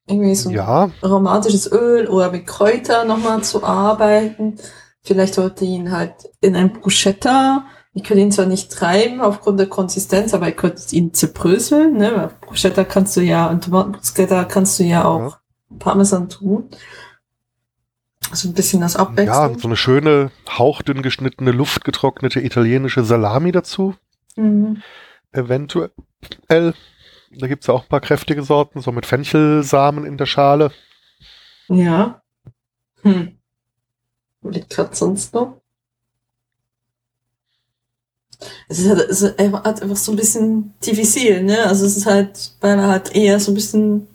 irgendwie 0.07 0.35
so 0.35 0.50
ja. 0.50 0.91
aromatisches 1.01 1.71
Öl 1.71 2.07
oder 2.07 2.31
mit 2.31 2.45
Kräuter 2.45 3.05
nochmal 3.05 3.43
zu 3.43 3.63
arbeiten. 3.63 4.57
Vielleicht 5.01 5.35
sollte 5.35 5.65
ihn 5.65 5.91
halt 5.91 6.13
in 6.41 6.55
ein 6.55 6.73
Bruschetta. 6.73 7.65
Ich 7.93 8.03
könnte 8.03 8.23
ihn 8.23 8.31
zwar 8.31 8.45
nicht 8.45 8.71
treiben 8.71 9.21
aufgrund 9.21 9.59
der 9.59 9.67
Konsistenz, 9.67 10.33
aber 10.33 10.50
ich 10.50 10.57
könnte 10.57 10.81
ihn 10.95 11.13
zerbröseln, 11.13 11.97
ne? 11.97 12.12
Weil 12.15 12.29
Bruschetta 12.41 12.83
kannst 12.83 13.15
du 13.17 13.21
ja, 13.21 13.47
und 13.47 13.65
Tomatenbruschetta 13.65 14.45
kannst 14.45 14.79
du 14.79 14.83
ja 14.83 15.05
auch 15.05 15.19
ja. 15.19 15.39
Parmesan 15.79 16.29
tun. 16.29 16.69
So 18.31 18.47
ein 18.47 18.53
bisschen 18.53 18.81
das 18.81 18.95
Abwechslung. 18.95 19.53
Ja, 19.53 19.59
so 19.59 19.67
eine 19.67 19.77
schöne, 19.77 20.31
hauchdünn 20.50 21.01
geschnittene, 21.01 21.51
luftgetrocknete 21.51 22.39
italienische 22.39 23.03
Salami 23.03 23.51
dazu. 23.51 23.95
Mhm. 24.35 24.81
Eventuell. 25.33 25.91
Da 26.47 27.47
gibt 27.47 27.63
es 27.63 27.67
ja 27.67 27.73
auch 27.73 27.83
ein 27.83 27.89
paar 27.89 28.01
kräftige 28.01 28.43
Sorten, 28.43 28.81
so 28.81 28.91
mit 28.91 29.05
Fenchelsamen 29.05 30.05
in 30.05 30.17
der 30.17 30.27
Schale. 30.27 30.71
Ja. 31.67 32.21
Hm. 33.01 33.37
Wo 34.41 34.49
liegt 34.49 34.69
gerade 34.69 34.95
sonst 34.95 35.33
noch? 35.33 35.61
Es 38.67 38.79
ist 38.79 38.89
halt, 38.89 39.09
es 39.09 39.21
ist 39.21 39.39
halt 39.39 39.81
einfach 39.81 39.95
so 39.95 40.11
ein 40.11 40.17
bisschen 40.17 40.73
diffizil, 40.85 41.43
ne? 41.43 41.63
Also 41.65 41.85
es 41.85 41.97
ist 41.97 42.05
halt, 42.05 42.51
weil 42.61 42.77
er 42.77 42.87
halt 42.87 43.15
eher 43.15 43.39
so 43.39 43.51
ein 43.51 43.55
bisschen 43.55 44.07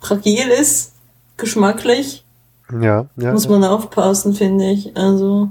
fragil 0.00 0.48
ist, 0.48 0.94
geschmacklich. 1.36 2.24
Ja, 2.80 3.08
ja. 3.16 3.32
Muss 3.32 3.48
man 3.48 3.62
aufpassen, 3.64 4.34
finde 4.34 4.70
ich. 4.70 4.96
Also, 4.96 5.50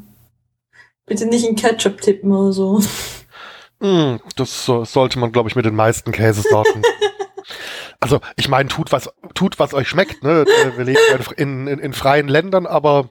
bitte 1.06 1.26
nicht 1.28 1.46
in 1.46 1.56
Ketchup 1.56 2.02
tippen 2.02 2.32
oder 2.32 2.52
so. 2.52 2.82
Mm, 3.80 4.16
das 4.36 4.66
so, 4.66 4.86
sollte 4.86 5.20
man, 5.20 5.32
glaube 5.32 5.50
ich, 5.50 5.56
mit 5.56 5.66
den 5.66 5.76
meisten 5.76 6.12
Käsesorten. 6.12 6.82
also, 8.00 8.22
ich 8.36 8.48
meine, 8.48 8.70
tut 8.70 8.92
was, 8.92 9.10
tut 9.34 9.60
was 9.60 9.74
euch 9.74 9.88
schmeckt, 9.88 10.24
ne? 10.24 10.46
Wir 10.76 10.86
leben 10.86 11.00
in, 11.38 11.68
in, 11.68 11.80
in 11.80 11.94
freien 11.94 12.28
Ländern, 12.28 12.66
aber 12.66 13.10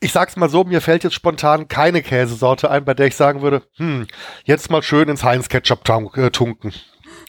ich 0.00 0.12
sag's 0.12 0.36
mal 0.36 0.48
so, 0.48 0.64
mir 0.64 0.80
fällt 0.80 1.04
jetzt 1.04 1.14
spontan 1.14 1.68
keine 1.68 2.02
Käsesorte 2.02 2.70
ein, 2.70 2.84
bei 2.84 2.94
der 2.94 3.06
ich 3.06 3.16
sagen 3.16 3.42
würde, 3.42 3.62
hm, 3.76 4.06
jetzt 4.44 4.70
mal 4.70 4.82
schön 4.82 5.08
ins 5.08 5.24
Heinz 5.24 5.48
Ketchup 5.48 5.80
äh, 6.16 6.30
tunken. 6.30 6.72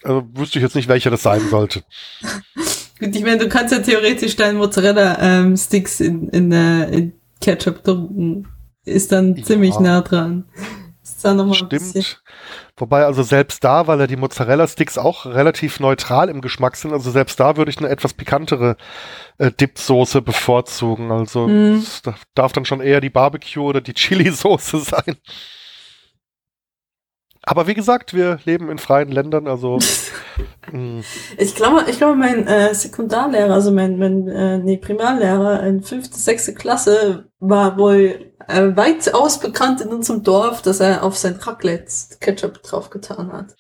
Also 0.04 0.24
wüsste 0.34 0.60
ich 0.60 0.64
jetzt 0.64 0.76
nicht, 0.76 0.88
welcher 0.88 1.10
das 1.10 1.24
sein 1.24 1.42
sollte. 1.50 1.84
Gut, 3.00 3.16
ich 3.16 3.24
meine, 3.24 3.38
du 3.38 3.50
kannst 3.50 3.74
ja 3.74 3.80
theoretisch 3.80 4.36
deinen 4.36 4.58
Mozzarella-Sticks 4.58 6.02
ähm, 6.02 6.30
in, 6.32 6.52
in, 6.52 6.52
äh, 6.52 6.90
in 6.90 7.14
Ketchup 7.42 7.84
tunken. 7.84 8.48
Ist 8.86 9.12
dann 9.12 9.36
ja. 9.36 9.44
ziemlich 9.44 9.80
nah 9.80 10.02
dran. 10.02 10.46
Ist 11.20 11.26
dann 11.26 11.36
nochmal 11.36 11.56
Stimmt. 11.56 12.22
Wobei 12.78 13.04
also 13.04 13.24
selbst 13.24 13.62
da, 13.66 13.88
weil 13.88 14.00
ja 14.00 14.08
die 14.08 14.16
Mozzarella-Sticks 14.16 14.98
auch 14.98 15.26
relativ 15.26 15.82
neutral 15.82 16.30
im 16.30 16.40
Geschmack 16.40 16.78
sind, 16.78 16.94
also 16.94 17.12
selbst 17.12 17.42
da 17.42 17.58
würde 17.58 17.70
ich 17.72 17.78
eine 17.78 17.90
etwas 17.90 18.14
pikantere 18.14 18.78
äh, 19.38 19.52
Dip-Soße 19.52 20.22
bevorzugen. 20.22 21.12
Also 21.12 21.50
mm. 21.50 21.84
darf 22.36 22.54
dann 22.54 22.64
schon 22.64 22.80
eher 22.80 23.02
die 23.02 23.10
Barbecue 23.10 23.66
oder 23.66 23.82
die 23.82 23.96
Chili-Soße 23.96 24.80
sein. 24.80 25.18
Aber 27.50 27.66
wie 27.66 27.74
gesagt, 27.74 28.14
wir 28.14 28.38
leben 28.46 28.70
in 28.70 28.78
freien 28.78 29.12
Ländern, 29.12 29.48
also. 29.48 29.80
Mm. 30.72 31.00
ich 31.38 31.56
glaube, 31.56 31.86
ich 31.90 31.98
glaube, 31.98 32.16
mein 32.16 32.46
äh, 32.46 32.76
Sekundarlehrer, 32.76 33.56
also 33.56 33.72
mein, 33.72 33.98
mein 33.98 34.28
äh, 34.28 34.60
nee, 34.60 34.78
Primarlehrer 34.78 35.64
in 35.64 35.82
fünfte, 35.82 36.16
sechste 36.18 36.54
Klasse 36.54 37.32
war 37.40 37.80
wohl 37.80 38.32
äh, 38.48 38.76
weitaus 38.76 39.40
bekannt 39.40 39.82
in 39.82 39.88
unserem 39.88 40.22
Dorf, 40.22 40.62
dass 40.62 40.80
er 40.80 41.04
auf 41.04 41.18
sein 41.18 41.38
Raclette 41.38 41.92
Ketchup 42.20 42.62
draufgetan 42.62 43.34
hat. 43.34 43.56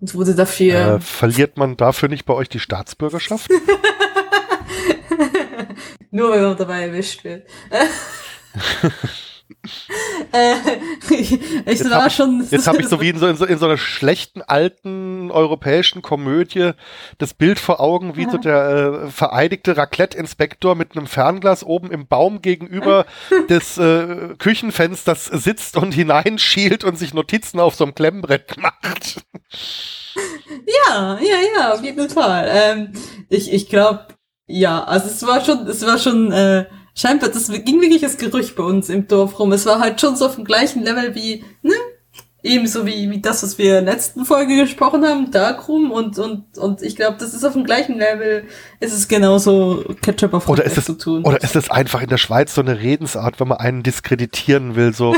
Und 0.00 0.14
wurde 0.14 0.36
dafür. 0.36 0.94
Äh, 0.94 1.00
verliert 1.00 1.58
man 1.58 1.76
dafür 1.76 2.08
nicht 2.08 2.24
bei 2.24 2.34
euch 2.34 2.48
die 2.48 2.60
Staatsbürgerschaft? 2.60 3.50
Nur 6.12 6.32
wenn 6.32 6.42
man 6.42 6.56
dabei 6.56 6.82
erwischt 6.82 7.24
wird. 7.24 7.48
äh, 10.32 10.54
ich 11.10 11.30
jetzt 11.66 11.90
war 11.90 12.10
schon. 12.10 12.46
Jetzt 12.50 12.66
habe 12.66 12.80
ich 12.80 12.88
so 12.88 13.00
wie 13.00 13.08
in 13.08 13.18
so, 13.18 13.26
in 13.26 13.36
so, 13.36 13.44
in, 13.44 13.58
so, 13.58 13.66
einer 13.66 13.78
schlechten 13.78 14.42
alten 14.42 15.30
europäischen 15.30 16.02
Komödie 16.02 16.72
das 17.18 17.34
Bild 17.34 17.58
vor 17.58 17.80
Augen, 17.80 18.16
wie 18.16 18.28
so 18.30 18.38
der 18.38 19.04
äh, 19.06 19.10
vereidigte 19.10 19.76
Raclette-Inspektor 19.76 20.74
mit 20.74 20.96
einem 20.96 21.06
Fernglas 21.06 21.64
oben 21.64 21.90
im 21.90 22.06
Baum 22.06 22.42
gegenüber 22.42 23.06
des 23.48 23.78
äh, 23.78 24.34
Küchenfensters 24.38 25.26
sitzt 25.26 25.76
und 25.76 25.92
hineinschielt 25.92 26.84
und 26.84 26.98
sich 26.98 27.14
Notizen 27.14 27.60
auf 27.60 27.74
so 27.74 27.84
einem 27.84 27.94
Klemmbrett 27.94 28.56
macht. 28.58 29.24
Ja, 30.66 31.18
ja, 31.20 31.36
ja, 31.54 31.72
auf 31.72 31.82
jeden 31.82 32.08
Fall. 32.08 32.48
Ähm, 32.50 32.92
ich 33.28 33.52
ich 33.52 33.68
glaube, 33.68 34.06
ja, 34.46 34.84
also 34.84 35.06
es 35.08 35.26
war 35.26 35.44
schon, 35.44 35.66
es 35.66 35.84
war 35.86 35.98
schon. 35.98 36.32
Äh, 36.32 36.66
scheinbar, 36.96 37.28
das 37.28 37.48
ging 37.48 37.80
wirklich 37.80 38.00
das 38.00 38.16
Gerücht 38.16 38.56
bei 38.56 38.64
uns 38.64 38.88
im 38.88 39.06
Dorf 39.06 39.38
rum. 39.38 39.52
Es 39.52 39.66
war 39.66 39.78
halt 39.78 40.00
schon 40.00 40.16
so 40.16 40.26
auf 40.26 40.34
dem 40.34 40.44
gleichen 40.44 40.82
Level 40.82 41.14
wie, 41.14 41.44
ne? 41.62 41.74
Ebenso 42.42 42.86
wie, 42.86 43.10
wie 43.10 43.20
das, 43.20 43.42
was 43.42 43.58
wir 43.58 43.80
in 43.80 43.86
der 43.86 43.94
letzten 43.94 44.24
Folge 44.24 44.54
gesprochen 44.54 45.04
haben, 45.04 45.32
Darkroom 45.32 45.90
und, 45.90 46.16
und, 46.18 46.56
und 46.56 46.80
ich 46.80 46.94
glaube, 46.94 47.16
das 47.18 47.34
ist 47.34 47.44
auf 47.44 47.54
dem 47.54 47.64
gleichen 47.64 47.98
Level, 47.98 48.44
ist 48.78 48.92
es 48.92 49.08
genauso 49.08 49.84
Ketchup 50.00 50.32
auf 50.32 50.48
oder 50.48 50.62
ist 50.62 50.78
es, 50.78 50.84
zu 50.84 50.92
tun. 50.92 51.24
Oder 51.24 51.42
ist 51.42 51.56
es 51.56 51.70
einfach 51.70 52.02
in 52.02 52.08
der 52.08 52.18
Schweiz 52.18 52.54
so 52.54 52.60
eine 52.60 52.78
Redensart, 52.78 53.40
wenn 53.40 53.48
man 53.48 53.58
einen 53.58 53.82
diskreditieren 53.82 54.76
will, 54.76 54.94
so, 54.94 55.16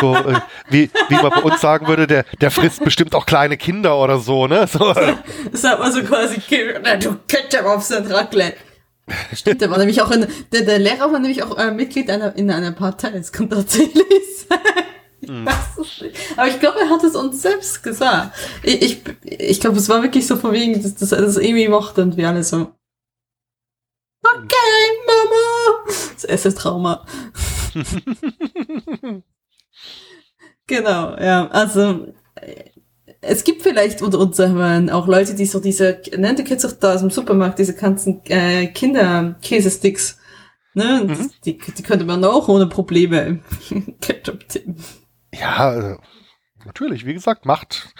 so, 0.00 0.14
äh, 0.14 0.40
wie, 0.70 0.90
wie 1.10 1.14
man 1.16 1.30
bei 1.30 1.42
uns 1.42 1.60
sagen 1.60 1.86
würde, 1.86 2.06
der, 2.06 2.24
der 2.40 2.50
frisst 2.50 2.82
bestimmt 2.82 3.14
auch 3.14 3.26
kleine 3.26 3.58
Kinder 3.58 3.98
oder 3.98 4.18
so, 4.18 4.46
ne? 4.46 4.66
So. 4.66 4.94
Das 5.52 5.64
hat 5.64 5.80
man 5.80 5.92
so 5.92 6.02
quasi, 6.02 6.40
du 7.00 7.16
Ketchup 7.28 7.66
auf 7.66 7.82
sein 7.82 8.06
Raclette. 8.06 8.56
Stimmt, 9.32 9.60
der 9.60 9.70
war 9.70 9.78
nämlich 9.78 10.00
auch 10.02 10.10
in, 10.10 10.26
der, 10.52 10.62
der 10.62 10.78
Lehrer 10.78 11.12
war 11.12 11.18
nämlich 11.18 11.42
auch 11.42 11.56
äh, 11.58 11.70
Mitglied 11.70 12.10
einer, 12.10 12.36
in 12.36 12.50
einer 12.50 12.72
Partei. 12.72 13.10
Das 13.10 13.32
kann 13.32 13.50
tatsächlich 13.50 14.04
sein. 14.48 14.58
Hm. 15.26 15.46
Aber 16.36 16.48
ich 16.48 16.58
glaube, 16.60 16.80
er 16.80 16.88
hat 16.88 17.04
es 17.04 17.14
uns 17.14 17.42
selbst 17.42 17.82
gesagt. 17.82 18.36
Ich, 18.62 18.82
ich, 18.82 19.02
ich 19.24 19.60
glaube, 19.60 19.76
es 19.76 19.88
war 19.88 20.02
wirklich 20.02 20.26
so 20.26 20.36
von 20.36 20.52
wegen, 20.52 20.82
dass, 20.82 20.94
dass 20.94 21.12
er 21.12 21.20
das 21.22 21.36
irgendwie 21.36 21.68
mochte 21.68 22.02
und 22.02 22.16
wir 22.16 22.28
alle 22.28 22.42
so. 22.42 22.72
Okay, 24.22 24.56
Mama! 25.06 25.94
Das 26.14 26.24
erste 26.24 26.54
Trauma. 26.54 27.06
genau, 30.66 31.16
ja. 31.18 31.48
Also, 31.48 32.12
es 33.22 33.44
gibt 33.44 33.62
vielleicht 33.62 34.02
unter 34.02 34.18
uns 34.18 34.40
auch 34.40 35.06
Leute, 35.06 35.34
die 35.34 35.46
so 35.46 35.60
diese, 35.60 36.00
nennt 36.16 36.38
ihr 36.38 36.44
kennt 36.44 36.64
doch 36.64 36.72
da 36.72 36.94
aus 36.94 37.00
dem 37.00 37.10
Supermarkt, 37.10 37.58
diese 37.58 37.74
ganzen 37.74 38.22
äh, 38.26 38.66
Kinderkäsesticks. 38.68 40.18
Ne? 40.72 41.04
Mhm. 41.06 41.30
Die, 41.44 41.58
die 41.58 41.82
könnte 41.82 42.04
man 42.04 42.24
auch 42.24 42.48
ohne 42.48 42.66
Probleme 42.66 43.40
Ketchup 44.00 44.48
tippen. 44.48 44.76
Ja, 45.34 45.92
äh, 45.92 45.98
natürlich, 46.64 47.04
wie 47.04 47.12
gesagt, 47.12 47.44
macht, 47.44 47.92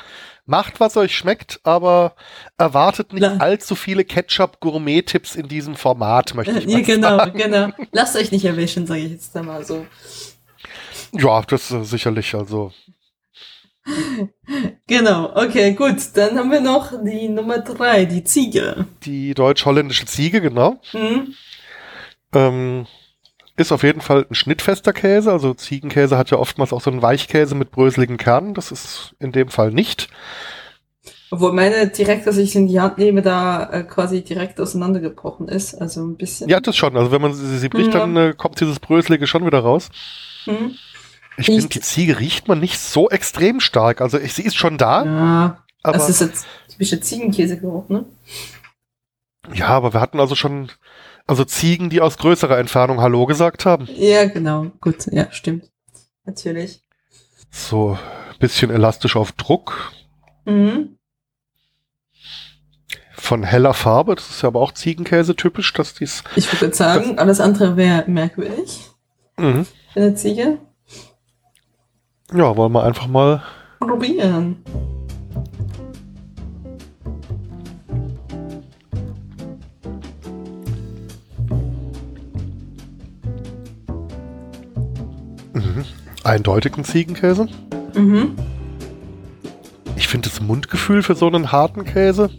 macht, 0.47 0.81
was 0.81 0.97
euch 0.97 1.15
schmeckt, 1.15 1.61
aber 1.65 2.15
erwartet 2.57 3.13
nicht 3.13 3.23
La 3.23 3.37
allzu 3.39 3.75
viele 3.75 4.05
Ketchup-Gourmet-Tipps 4.05 5.35
in 5.35 5.49
diesem 5.49 5.75
Format, 5.75 6.35
möchte 6.35 6.59
ich 6.59 6.67
mal 6.67 6.73
ja, 6.73 6.81
genau, 6.81 7.19
sagen. 7.19 7.39
Genau, 7.39 7.67
genau. 7.67 7.89
Lasst 7.93 8.17
euch 8.17 8.33
nicht 8.33 8.45
erwischen, 8.45 8.87
sage 8.87 9.01
ich 9.01 9.11
jetzt 9.11 9.37
einmal 9.37 9.65
so. 9.65 9.87
Ja, 11.13 11.43
das 11.43 11.71
äh, 11.73 11.85
sicherlich, 11.85 12.35
also. 12.35 12.73
Genau, 14.87 15.31
okay, 15.37 15.73
gut. 15.75 15.97
Dann 16.15 16.37
haben 16.37 16.51
wir 16.51 16.61
noch 16.61 16.93
die 17.05 17.29
Nummer 17.29 17.59
drei, 17.59 18.05
die 18.05 18.25
Ziege. 18.25 18.87
Die 19.05 19.35
deutsch-holländische 19.35 20.07
Ziege, 20.07 20.41
genau. 20.41 20.81
Mhm. 20.93 21.35
Ähm, 22.35 22.87
ist 23.57 23.73
auf 23.73 23.83
jeden 23.83 24.01
Fall 24.01 24.27
ein 24.29 24.35
schnittfester 24.35 24.93
Käse. 24.93 25.31
Also 25.31 25.55
Ziegenkäse 25.55 26.19
hat 26.19 26.31
ja 26.31 26.39
oftmals 26.39 26.73
auch 26.73 26.81
so 26.81 26.91
einen 26.91 27.03
Weichkäse 27.03 27.55
mit 27.55 27.71
bröseligen 27.71 28.17
Kernen. 28.17 28.55
Das 28.55 28.73
ist 28.73 29.15
in 29.21 29.33
dem 29.33 29.49
Fall 29.49 29.71
nicht. 29.71 30.09
Obwohl 31.31 31.53
meine 31.53 31.87
direkt, 31.89 32.27
dass 32.27 32.39
ich 32.39 32.57
in 32.57 32.67
die 32.67 32.81
Hand 32.81 32.99
nehme, 32.99 33.23
da 33.23 33.71
äh, 33.71 33.85
quasi 33.85 34.25
direkt 34.25 34.61
auseinandergebrochen 34.61 35.47
ist. 35.47 35.75
Also 35.81 36.05
ein 36.05 36.17
bisschen. 36.17 36.49
Ja, 36.49 36.59
das 36.59 36.77
schon. 36.77 36.97
Also 36.97 37.13
wenn 37.13 37.23
man 37.23 37.35
sie, 37.35 37.59
sie 37.59 37.69
bricht, 37.69 37.95
ja. 37.95 38.01
dann 38.01 38.17
äh, 38.17 38.35
kommt 38.37 38.61
dieses 38.61 38.81
Bröselige 38.81 39.29
schon 39.29 39.47
wieder 39.47 39.61
raus. 39.61 39.91
Mhm. 40.47 40.75
Ich 41.41 41.47
finde, 41.47 41.69
die 41.69 41.81
Ziege 41.81 42.19
riecht 42.19 42.49
man 42.49 42.61
nicht 42.61 42.79
so 42.79 43.11
extrem 43.11 43.61
stark. 43.61 44.01
Also 44.01 44.19
ich, 44.19 44.35
sie 44.35 44.43
ist 44.43 44.57
schon 44.57 44.79
da. 44.79 45.05
Ja, 45.05 45.65
aber 45.83 45.99
das 45.99 46.09
ist 46.09 46.21
jetzt 46.21 46.47
typischer 46.69 47.01
Ziegenkäsegeruch, 47.01 47.89
ne? 47.89 48.05
Ja, 49.55 49.69
aber 49.69 49.95
wir 49.95 50.01
hatten 50.01 50.21
also 50.21 50.35
schon, 50.35 50.71
also 51.27 51.45
Ziegen, 51.45 51.91
die 51.91 52.01
aus 52.01 52.19
größerer 52.19 52.59
Entfernung 52.59 53.01
Hallo 53.01 53.27
gesagt 53.27 53.65
haben. 53.65 53.89
Ja, 53.95 54.27
genau. 54.27 54.67
Gut, 54.81 55.07
ja, 55.11 55.31
stimmt. 55.33 55.71
Natürlich. 56.25 56.83
So, 57.51 57.99
bisschen 58.39 58.71
elastisch 58.71 59.17
auf 59.17 59.33
Druck. 59.33 59.93
Mhm. 60.45 60.97
Von 63.15 63.43
heller 63.43 63.75
Farbe, 63.75 64.15
das 64.15 64.31
ist 64.31 64.43
ja 64.43 64.49
aber 64.49 64.61
auch 64.61 64.73
Ziegenkäse 64.73 65.37
typisch, 65.37 65.73
dass 65.73 65.95
dies. 65.95 66.25
Ich 66.37 66.61
würde 66.61 66.75
sagen, 66.75 67.19
alles 67.19 67.41
andere 67.41 67.77
wäre 67.77 68.05
merkwürdig. 68.09 68.81
Mhm. 69.37 69.67
Eine 69.95 70.15
Ziege. 70.15 70.59
Ja, 72.33 72.57
wollen 72.57 72.73
wir 72.73 72.85
einfach 72.85 73.07
mal 73.07 73.43
probieren. 73.81 74.57
Mhm. 85.53 85.85
Eindeutigen 86.23 86.85
Ziegenkäse. 86.85 87.49
Mhm. 87.95 88.37
Ich 89.97 90.09
finde 90.09 90.29
das 90.29 90.41
Mundgefühl 90.41 91.03
für 91.03 91.15
so 91.15 91.27
einen 91.27 91.53
harten 91.53 91.85
Käse 91.85 92.31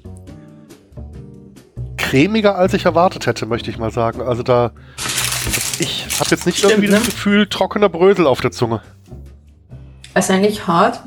cremiger, 2.11 2.57
als 2.57 2.73
ich 2.73 2.83
erwartet 2.83 3.25
hätte, 3.25 3.45
möchte 3.45 3.69
ich 3.71 3.77
mal 3.77 3.89
sagen. 3.89 4.21
Also 4.21 4.43
da, 4.43 4.71
ich 5.79 6.05
habe 6.19 6.29
jetzt 6.29 6.45
nicht 6.45 6.57
Stimmt, 6.57 6.73
irgendwie 6.73 6.89
ne? 6.89 6.97
das 6.97 7.05
Gefühl 7.05 7.47
trockener 7.47 7.87
Brösel 7.87 8.27
auf 8.27 8.41
der 8.41 8.51
Zunge. 8.51 8.81
Eigentlich 10.13 10.67
hart. 10.67 11.01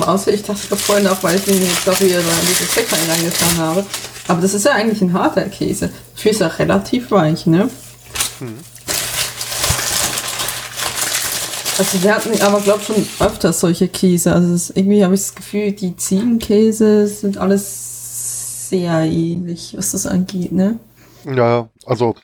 Außer 0.00 0.32
ich 0.32 0.42
dachte 0.42 0.76
vorhin 0.76 1.06
auch, 1.08 1.22
weil 1.22 1.36
ich 1.36 1.44
den 1.44 1.60
jetzt 1.60 1.88
auch 1.88 2.00
wieder 2.00 2.18
in 2.18 2.46
dieses 2.46 2.72
Fett 2.72 2.86
reingetan 2.92 3.58
habe. 3.58 3.84
Aber 4.28 4.40
das 4.40 4.54
ist 4.54 4.64
ja 4.64 4.72
eigentlich 4.72 5.00
ein 5.02 5.12
harter 5.12 5.42
Käse. 5.44 5.90
Dafür 6.14 6.30
ist 6.30 6.40
er 6.40 6.58
relativ 6.58 7.10
weich, 7.10 7.46
ne? 7.46 7.68
Hm. 8.38 8.58
Also 11.78 12.02
wir 12.02 12.14
hatten 12.14 12.40
aber 12.42 12.60
glaube 12.60 12.82
schon 12.82 13.06
öfter 13.20 13.52
solche 13.52 13.88
Käse. 13.88 14.32
Also 14.32 14.54
ist, 14.54 14.76
irgendwie 14.76 15.02
habe 15.02 15.14
ich 15.14 15.20
das 15.20 15.34
Gefühl, 15.34 15.72
die 15.72 15.96
Ziegenkäse 15.96 17.06
sind 17.06 17.38
alles 17.38 18.68
sehr 18.68 19.00
ähnlich, 19.02 19.74
was 19.76 19.92
das 19.92 20.06
angeht, 20.06 20.52
ne? 20.52 20.78
Ja, 21.24 21.68
also 21.86 22.14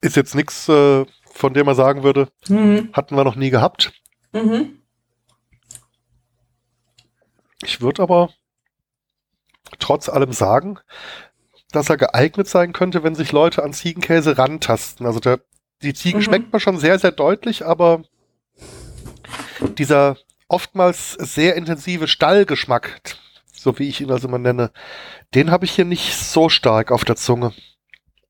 ist 0.00 0.16
jetzt 0.16 0.34
nichts, 0.34 0.68
äh, 0.68 1.04
von 1.32 1.54
dem 1.54 1.66
man 1.66 1.76
sagen 1.76 2.02
würde, 2.02 2.28
mhm. 2.48 2.88
hatten 2.92 3.16
wir 3.16 3.24
noch 3.24 3.36
nie 3.36 3.50
gehabt. 3.50 3.92
Mhm. 4.32 4.77
Ich 7.62 7.80
würde 7.80 8.02
aber 8.02 8.30
trotz 9.78 10.08
allem 10.08 10.32
sagen, 10.32 10.78
dass 11.72 11.90
er 11.90 11.96
geeignet 11.96 12.48
sein 12.48 12.72
könnte, 12.72 13.02
wenn 13.02 13.14
sich 13.14 13.32
Leute 13.32 13.62
an 13.62 13.72
Ziegenkäse 13.72 14.38
rantasten. 14.38 15.06
Also 15.06 15.20
der, 15.20 15.40
die 15.82 15.94
Ziegen 15.94 16.20
mhm. 16.20 16.24
schmeckt 16.24 16.52
man 16.52 16.60
schon 16.60 16.78
sehr, 16.78 16.98
sehr 16.98 17.12
deutlich, 17.12 17.66
aber 17.66 18.02
dieser 19.76 20.16
oftmals 20.48 21.12
sehr 21.12 21.56
intensive 21.56 22.08
Stallgeschmack, 22.08 23.00
so 23.52 23.78
wie 23.78 23.88
ich 23.88 24.00
ihn 24.00 24.10
also 24.10 24.28
mal 24.28 24.38
nenne, 24.38 24.70
den 25.34 25.50
habe 25.50 25.66
ich 25.66 25.72
hier 25.72 25.84
nicht 25.84 26.14
so 26.16 26.48
stark 26.48 26.90
auf 26.90 27.04
der 27.04 27.16
Zunge. 27.16 27.52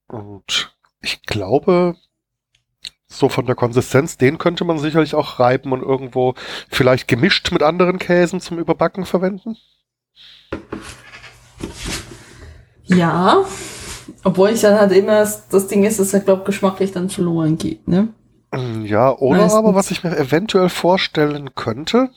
Und 0.09 0.75
ich 1.01 1.23
glaube, 1.23 1.97
so 3.19 3.29
von 3.29 3.47
der 3.47 3.55
Konsistenz, 3.55 4.17
den 4.17 4.39
könnte 4.39 4.65
man 4.65 4.79
sicherlich 4.79 5.15
auch 5.15 5.39
reiben 5.39 5.73
und 5.73 5.83
irgendwo 5.83 6.35
vielleicht 6.69 7.09
gemischt 7.09 7.53
mit 7.53 7.63
anderen 7.63 7.99
Käsen 7.99 8.41
zum 8.41 8.59
Überbacken 8.59 9.05
verwenden. 9.05 9.57
Ja, 12.85 13.45
obwohl 14.25 14.51
ich 14.51 14.61
dann 14.61 14.79
halt 14.79 14.93
immer, 14.93 15.27
das 15.51 15.67
Ding 15.69 15.85
ist, 15.85 16.01
dass 16.01 16.15
er, 16.15 16.21
glaube 16.21 16.45
geschmacklich 16.45 16.93
dann 16.93 17.11
verloren 17.11 17.59
geht, 17.59 17.87
ne? 17.87 18.09
Ja, 18.85 19.13
oder 19.13 19.41
Meistens. 19.41 19.59
aber, 19.59 19.75
was 19.75 19.91
ich 19.91 20.05
mir 20.05 20.17
eventuell 20.17 20.71
vorstellen 20.71 21.55
könnte, 21.55 22.11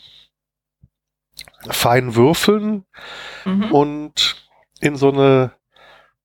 fein 1.70 2.16
würfeln 2.16 2.86
mhm. 3.44 3.72
und 3.72 4.48
in 4.80 4.96
so 4.96 5.12
eine 5.12 5.52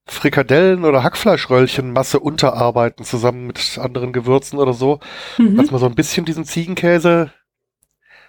Frikadellen 0.07 0.85
oder 0.85 1.03
Hackfleischröllchenmasse 1.03 2.21
unterarbeiten 2.21 3.05
zusammen 3.05 3.49
mit 3.49 3.79
anderen 3.79 4.13
Gewürzen 4.13 4.59
oder 4.59 4.73
so, 4.73 5.01
mhm. 5.37 5.57
dass 5.57 5.71
man 5.71 5.81
so 5.81 5.87
ein 5.87 5.97
bisschen 5.97 6.25
diesen 6.25 6.45
Ziegenkäse 6.45 7.33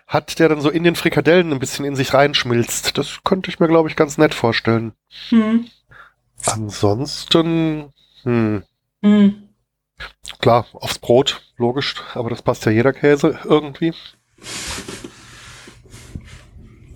hat, 0.08 0.40
der 0.40 0.50
dann 0.50 0.62
so 0.62 0.70
in 0.70 0.84
den 0.84 0.96
Frikadellen 0.96 1.52
ein 1.52 1.60
bisschen 1.60 1.86
in 1.86 1.96
sich 1.96 2.14
reinschmilzt. 2.14 2.98
Das 2.98 3.20
könnte 3.24 3.52
ich 3.52 3.60
mir, 3.60 3.68
glaube 3.68 3.90
ich, 3.90 3.96
ganz 3.96 4.18
nett 4.18 4.34
vorstellen. 4.34 4.94
Mhm. 5.30 5.68
Ansonsten, 6.46 7.94
hm. 8.24 8.64
Mhm. 9.02 9.44
Klar, 10.40 10.68
aufs 10.74 11.00
Brot, 11.00 11.42
logisch, 11.58 11.96
aber 12.14 12.30
das 12.30 12.42
passt 12.42 12.66
ja 12.66 12.72
jeder 12.72 12.94
Käse 12.94 13.40
irgendwie. 13.44 13.94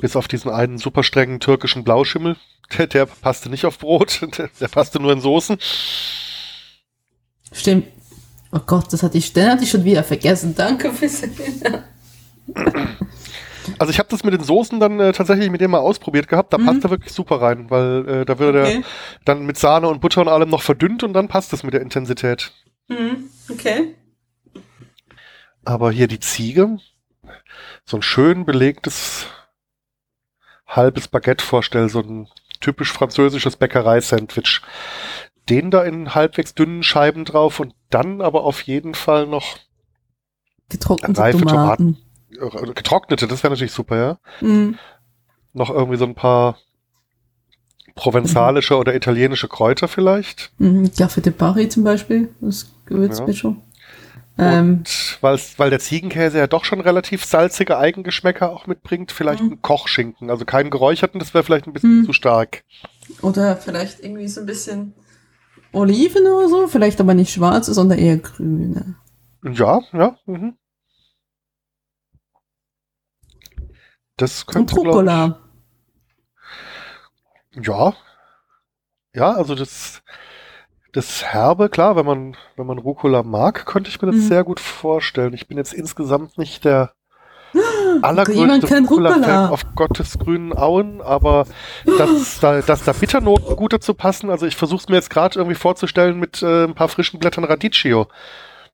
Bis 0.01 0.15
auf 0.15 0.27
diesen 0.27 0.51
einen 0.51 0.77
super 0.77 1.03
strengen 1.03 1.39
türkischen 1.39 1.83
Blauschimmel. 1.83 2.35
Der, 2.77 2.87
der 2.87 3.05
passte 3.05 3.49
nicht 3.49 3.65
auf 3.65 3.79
Brot, 3.79 4.21
der, 4.37 4.49
der, 4.61 4.67
passte 4.69 5.01
nur 5.01 5.11
in 5.11 5.19
Soßen. 5.19 5.57
Stimmt. 7.51 7.87
Oh 8.53 8.61
Gott, 8.65 8.93
das 8.93 9.03
hatte 9.03 9.17
ich, 9.17 9.33
den 9.33 9.49
hatte 9.49 9.65
ich 9.65 9.69
schon 9.69 9.83
wieder 9.83 10.05
vergessen. 10.05 10.55
Danke 10.55 10.93
fürs 10.93 11.21
Also 13.77 13.91
ich 13.91 13.99
habe 13.99 14.07
das 14.07 14.23
mit 14.23 14.33
den 14.33 14.43
Soßen 14.43 14.79
dann 14.79 15.01
äh, 15.01 15.11
tatsächlich 15.11 15.49
mit 15.49 15.59
dem 15.59 15.71
mal 15.71 15.79
ausprobiert 15.79 16.29
gehabt. 16.29 16.53
Da 16.53 16.57
mhm. 16.57 16.65
passt 16.65 16.85
er 16.85 16.91
wirklich 16.91 17.11
super 17.11 17.41
rein, 17.41 17.69
weil 17.69 18.07
äh, 18.07 18.25
da 18.25 18.39
wird 18.39 18.55
okay. 18.55 18.77
er 18.77 18.83
dann 19.25 19.45
mit 19.45 19.57
Sahne 19.57 19.89
und 19.89 19.99
Butter 19.99 20.21
und 20.21 20.29
allem 20.29 20.49
noch 20.49 20.61
verdünnt 20.61 21.03
und 21.03 21.11
dann 21.11 21.27
passt 21.27 21.51
es 21.51 21.63
mit 21.63 21.73
der 21.73 21.81
Intensität. 21.81 22.53
Mhm. 22.87 23.25
Okay. 23.49 23.95
Aber 25.65 25.91
hier 25.91 26.07
die 26.07 26.21
Ziege, 26.21 26.77
so 27.85 27.97
ein 27.97 28.01
schön 28.01 28.45
belegtes 28.45 29.27
halbes 30.75 31.07
Baguette 31.07 31.43
vorstelle, 31.43 31.89
so 31.89 31.99
ein 31.99 32.27
typisch 32.59 32.91
französisches 32.91 33.55
Bäckerei-Sandwich. 33.55 34.61
Den 35.49 35.71
da 35.71 35.83
in 35.83 36.13
halbwegs 36.13 36.53
dünnen 36.53 36.83
Scheiben 36.83 37.25
drauf 37.25 37.59
und 37.59 37.73
dann 37.89 38.21
aber 38.21 38.43
auf 38.43 38.61
jeden 38.61 38.93
Fall 38.93 39.27
noch 39.27 39.57
getrocknete 40.69 41.19
reife 41.19 41.39
Tomaten. 41.39 41.97
Tomaten. 42.33 42.67
Äh, 42.69 42.73
getrocknete, 42.73 43.27
das 43.27 43.43
wäre 43.43 43.51
natürlich 43.51 43.73
super, 43.73 43.97
ja. 44.41 44.47
Mm. 44.47 44.75
Noch 45.53 45.69
irgendwie 45.69 45.97
so 45.97 46.05
ein 46.05 46.15
paar 46.15 46.57
provenzalische 47.95 48.75
mm. 48.75 48.77
oder 48.77 48.95
italienische 48.95 49.47
Kräuter 49.47 49.87
vielleicht. 49.87 50.51
Mm, 50.59 50.85
Gaffe 50.97 51.21
de 51.21 51.33
Paris 51.33 51.73
zum 51.73 51.83
Beispiel, 51.83 52.29
das 52.39 52.71
Gewürzmischung. 52.85 53.61
Ähm, 54.41 54.77
Und 54.79 55.19
weil 55.21 55.69
der 55.69 55.79
Ziegenkäse 55.79 56.39
ja 56.39 56.47
doch 56.47 56.65
schon 56.65 56.81
relativ 56.81 57.23
salzige 57.25 57.77
Eigengeschmäcker 57.77 58.49
auch 58.49 58.65
mitbringt, 58.65 59.11
vielleicht 59.11 59.43
mhm. 59.43 59.53
ein 59.53 59.61
Kochschinken. 59.61 60.31
Also 60.31 60.45
keinen 60.45 60.71
geräucherten, 60.71 61.19
das 61.19 61.33
wäre 61.33 61.43
vielleicht 61.43 61.67
ein 61.67 61.73
bisschen 61.73 61.99
mhm. 61.99 62.05
zu 62.05 62.13
stark. 62.13 62.63
Oder 63.21 63.57
vielleicht 63.57 63.99
irgendwie 63.99 64.27
so 64.27 64.41
ein 64.41 64.47
bisschen 64.47 64.93
Oliven 65.71 66.25
oder 66.25 66.49
so, 66.49 66.67
vielleicht 66.67 66.99
aber 66.99 67.13
nicht 67.13 67.31
schwarze, 67.31 67.73
sondern 67.73 67.99
eher 67.99 68.17
grüne. 68.17 68.95
Ja, 69.43 69.81
ja. 69.93 70.17
Mhm. 70.25 70.57
Das 74.17 74.45
könnte 74.47 74.75
Und 74.75 74.87
Rucola. 74.87 75.39
Ja. 77.53 77.93
Ja, 79.13 79.33
also 79.33 79.55
das, 79.55 80.01
das 80.93 81.23
Herbe, 81.23 81.69
klar, 81.69 81.95
wenn 81.95 82.05
man, 82.05 82.35
wenn 82.57 82.67
man 82.67 82.77
Rucola 82.77 83.23
mag, 83.23 83.65
könnte 83.65 83.89
ich 83.89 84.01
mir 84.01 84.07
das 84.11 84.21
mhm. 84.21 84.27
sehr 84.27 84.43
gut 84.43 84.59
vorstellen. 84.59 85.33
Ich 85.33 85.47
bin 85.47 85.57
jetzt 85.57 85.73
insgesamt 85.73 86.37
nicht 86.37 86.65
der 86.65 86.91
allergrößte 88.01 88.77
Rucola-Fan 88.79 89.49
auf 89.49 89.61
Gottes 89.75 90.19
grünen 90.19 90.53
Auen, 90.53 91.01
aber 91.01 91.45
dass 91.97 92.39
da, 92.39 92.61
dass 92.61 92.83
da 92.83 92.91
Bitternoten 92.93 93.55
gut 93.55 93.73
dazu 93.73 93.93
passen, 93.93 94.29
also 94.29 94.45
ich 94.45 94.55
versuche 94.55 94.81
es 94.81 94.89
mir 94.89 94.95
jetzt 94.95 95.09
gerade 95.09 95.39
irgendwie 95.39 95.55
vorzustellen 95.55 96.19
mit 96.19 96.41
äh, 96.41 96.65
ein 96.65 96.75
paar 96.75 96.89
frischen 96.89 97.19
Blättern 97.19 97.45
Radicchio. 97.45 98.07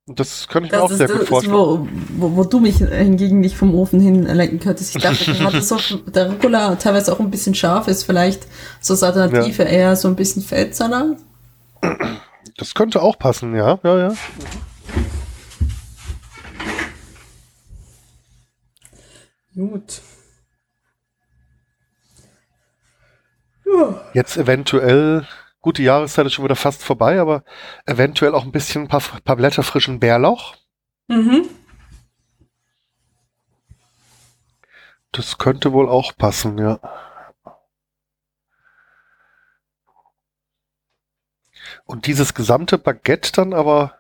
Das 0.10 0.48
könnte 0.48 0.68
ich 0.68 0.72
das 0.72 0.80
mir 0.80 0.86
auch 0.86 0.92
ist, 0.92 0.98
sehr 0.98 1.10
gut 1.10 1.28
vorstellen. 1.28 1.54
Wo, 1.54 1.88
wo, 2.18 2.36
wo, 2.38 2.44
du 2.46 2.62
mich 2.62 2.78
hingegen 2.78 3.42
nicht 3.42 3.58
vom 3.58 3.76
Ofen 3.76 4.00
hin 4.00 4.24
lenken 4.24 4.60
könntest. 4.60 4.96
Ich 4.96 5.02
dachte 5.04 5.34
gerade, 5.34 5.62
so, 5.62 5.78
der 6.08 6.32
Rucola 6.32 6.76
teilweise 6.76 7.12
auch 7.12 7.20
ein 7.20 7.30
bisschen 7.30 7.54
scharf 7.54 7.90
ist, 7.90 8.04
vielleicht 8.04 8.48
so 8.80 8.94
als 8.94 9.04
Alternative 9.04 9.64
ja. 9.64 9.70
eher 9.70 9.96
so 9.98 10.08
ein 10.08 10.16
bisschen 10.16 10.42
Feldsalat. 10.42 11.18
Das 12.58 12.74
könnte 12.74 13.02
auch 13.02 13.20
passen, 13.20 13.56
ja, 13.56 13.80
ja, 13.84 13.98
ja. 13.98 14.14
Gut. 19.54 20.02
Jetzt 24.14 24.38
eventuell 24.38 25.28
Gut, 25.68 25.80
die 25.80 25.84
Jahreszeit 25.84 26.26
ist 26.26 26.34
schon 26.34 26.46
wieder 26.46 26.56
fast 26.56 26.82
vorbei, 26.82 27.20
aber 27.20 27.44
eventuell 27.86 28.36
auch 28.36 28.44
ein 28.44 28.54
bisschen 28.54 28.84
ein 28.84 28.88
paar, 28.88 29.02
paar 29.26 29.36
Blätter 29.36 29.64
frischen 29.64 30.00
Bärlauch. 30.00 30.56
Mhm. 31.10 31.50
Das 35.12 35.38
könnte 35.38 35.74
wohl 35.74 35.90
auch 35.90 36.16
passen, 36.16 36.58
ja. 36.58 36.80
Und 41.88 42.06
dieses 42.06 42.34
gesamte 42.34 42.78
Baguette 42.78 43.32
dann 43.32 43.54
aber 43.54 43.98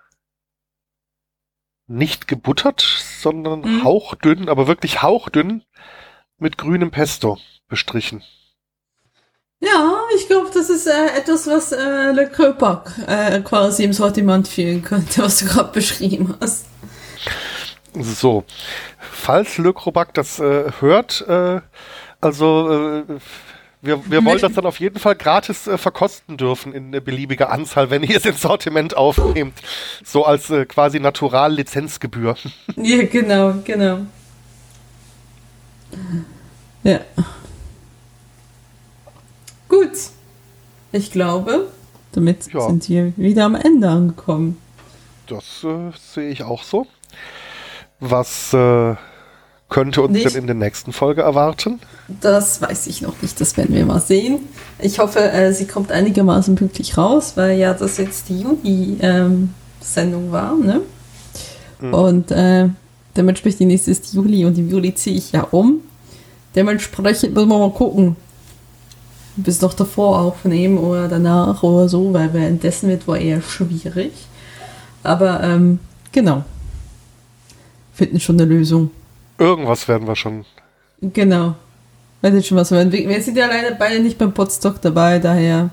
nicht 1.88 2.28
gebuttert, 2.28 2.82
sondern 2.82 3.62
mhm. 3.62 3.84
hauchdünn, 3.86 4.50
aber 4.50 4.67
wirklich 4.67 5.02
hauchdünn 5.02 5.63
mit 6.38 6.58
grünem 6.58 6.91
Pesto 6.91 7.39
bestrichen. 7.69 8.23
Ja, 9.60 10.02
ich 10.15 10.28
glaube, 10.28 10.52
das 10.54 10.69
ist 10.69 10.86
äh, 10.86 11.17
etwas, 11.17 11.47
was 11.47 11.71
äh, 11.71 12.12
Le 12.12 12.30
Cropac 12.30 12.91
äh, 13.08 13.39
quasi 13.41 13.86
im 13.86 13.93
Sortiment 13.93 14.47
fehlen 14.47 14.84
könnte, 14.84 15.21
was 15.23 15.38
du 15.38 15.45
gerade 15.45 15.71
beschrieben 15.71 16.36
hast. 16.39 16.65
So, 18.00 18.43
falls 19.00 19.58
Le 19.58 19.73
Cropac 19.73 20.13
das 20.13 20.39
äh, 20.39 20.71
hört, 20.80 21.26
äh, 21.28 21.62
also 22.21 23.04
äh, 23.08 23.19
wir, 23.88 24.12
wir 24.12 24.23
wollen 24.23 24.39
das 24.39 24.54
dann 24.54 24.65
auf 24.65 24.80
jeden 24.80 25.00
Fall 25.00 25.15
gratis 25.15 25.65
äh, 25.65 25.78
verkosten 25.78 26.38
dürfen 26.38 26.73
in 26.73 26.91
beliebiger 26.91 27.52
Anzahl, 27.52 27.89
wenn 27.89 28.04
ihr 28.04 28.17
es 28.17 28.26
ins 28.26 28.41
Sortiment 28.41 28.95
aufnehmt. 28.95 29.54
So 30.04 30.26
als 30.26 30.50
äh, 30.50 30.65
quasi 30.65 31.00
Natural-Lizenzgebühr. 31.00 32.36
Ja, 32.76 33.04
genau, 33.06 33.56
genau. 33.63 34.00
Ja. 36.84 37.00
Gut. 39.67 39.91
Ich 40.91 41.12
glaube, 41.12 41.67
damit 42.12 42.54
ja. 42.54 42.62
sind 42.67 42.88
wir 42.88 43.13
wieder 43.17 43.45
am 43.45 43.56
Ende 43.56 43.89
angekommen. 43.89 44.58
Das 45.28 45.63
äh, 45.63 45.91
sehe 45.97 46.30
ich 46.30 46.43
auch 46.43 46.63
so. 46.63 46.88
Was 48.00 48.54
äh, 48.54 48.95
könnte 49.70 50.02
uns 50.02 50.14
nicht. 50.14 50.26
denn 50.26 50.36
in 50.36 50.48
der 50.48 50.56
nächsten 50.56 50.94
Folge 50.94 51.22
erwarten? 51.22 51.80
Das 52.22 52.62
weiß 52.62 52.88
ich 52.88 53.02
noch 53.02 53.22
nicht, 53.22 53.40
das 53.42 53.58
werden 53.58 53.76
wir 53.76 53.86
mal 53.86 54.00
sehen. 54.00 54.40
Ich 54.80 55.00
hoffe, 55.00 55.20
äh, 55.20 55.52
sie 55.52 55.66
kommt 55.66 55.92
einigermaßen 55.92 56.56
pünktlich 56.56 56.98
raus, 56.98 57.34
weil 57.36 57.58
ja 57.58 57.74
das 57.74 57.98
jetzt 57.98 58.30
die 58.30 58.42
Juli-Sendung 58.42 60.26
ähm, 60.26 60.32
war, 60.32 60.56
ne? 60.56 60.82
Mhm. 61.82 61.94
Und 61.94 62.32
äh, 62.32 62.70
dementsprechend 63.16 63.60
die 63.60 63.66
nächste 63.66 63.92
ist 63.92 64.14
Juli 64.14 64.46
und 64.46 64.58
im 64.58 64.70
Juli 64.70 64.96
ziehe 64.96 65.18
ich 65.18 65.32
ja 65.32 65.48
um. 65.52 65.82
Dementsprechend 66.56 67.34
müssen 67.34 67.50
wir 67.50 67.60
mal 67.60 67.72
gucken, 67.72 68.16
bis 69.36 69.62
noch 69.62 69.74
davor 69.74 70.20
aufnehmen 70.20 70.78
oder 70.78 71.08
danach 71.08 71.62
oder 71.62 71.88
so, 71.88 72.14
weil 72.14 72.34
währenddessen 72.34 72.90
wird 72.90 73.08
wohl 73.08 73.18
eher 73.18 73.42
schwierig. 73.42 74.12
Aber 75.04 75.44
ähm, 75.44 75.80
genau. 76.12 76.44
Finden 77.94 78.20
schon 78.20 78.40
eine 78.40 78.46
Lösung. 78.46 78.92
Irgendwas 79.38 79.88
werden 79.88 80.08
wir 80.08 80.15
schon. 80.15 80.45
Genau. 81.02 81.56
Weiß 82.21 82.45
schon 82.45 82.58
was. 82.58 82.71
Wir, 82.71 82.91
wir 82.91 83.21
sind 83.21 83.38
ja 83.38 83.45
leider 83.45 83.76
beide 83.76 84.00
nicht 84.00 84.17
beim 84.17 84.34
Potstock 84.34 84.82
dabei, 84.82 85.19
daher 85.19 85.69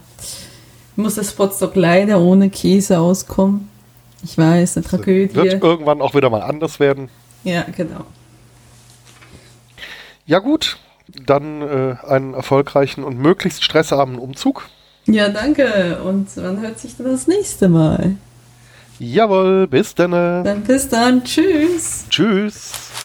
muss 0.96 1.14
das 1.14 1.32
Potstock 1.32 1.74
leider 1.74 2.20
ohne 2.20 2.50
Käse 2.50 2.98
auskommen. 2.98 3.68
Ich 4.22 4.38
weiß, 4.38 4.76
eine 4.76 4.86
Tragödie. 4.86 5.34
Wird 5.34 5.62
irgendwann 5.62 6.00
auch 6.00 6.14
wieder 6.14 6.30
mal 6.30 6.42
anders 6.42 6.80
werden. 6.80 7.08
Ja, 7.42 7.64
genau. 7.76 8.04
Ja 10.26 10.38
gut, 10.38 10.78
dann 11.26 11.60
äh, 11.60 11.96
einen 12.06 12.34
erfolgreichen 12.34 13.04
und 13.04 13.18
möglichst 13.18 13.62
stressarmen 13.62 14.18
Umzug. 14.18 14.68
Ja, 15.06 15.28
danke. 15.28 16.00
Und 16.02 16.28
wann 16.36 16.60
hört 16.60 16.78
sich 16.78 16.96
dann 16.96 17.06
das 17.06 17.26
nächste 17.26 17.68
Mal? 17.68 18.16
Jawohl, 18.98 19.66
bis 19.66 19.94
dann. 19.94 20.12
Dann 20.12 20.62
bis 20.62 20.88
dann. 20.88 21.22
Tschüss. 21.24 22.06
Tschüss. 22.08 22.72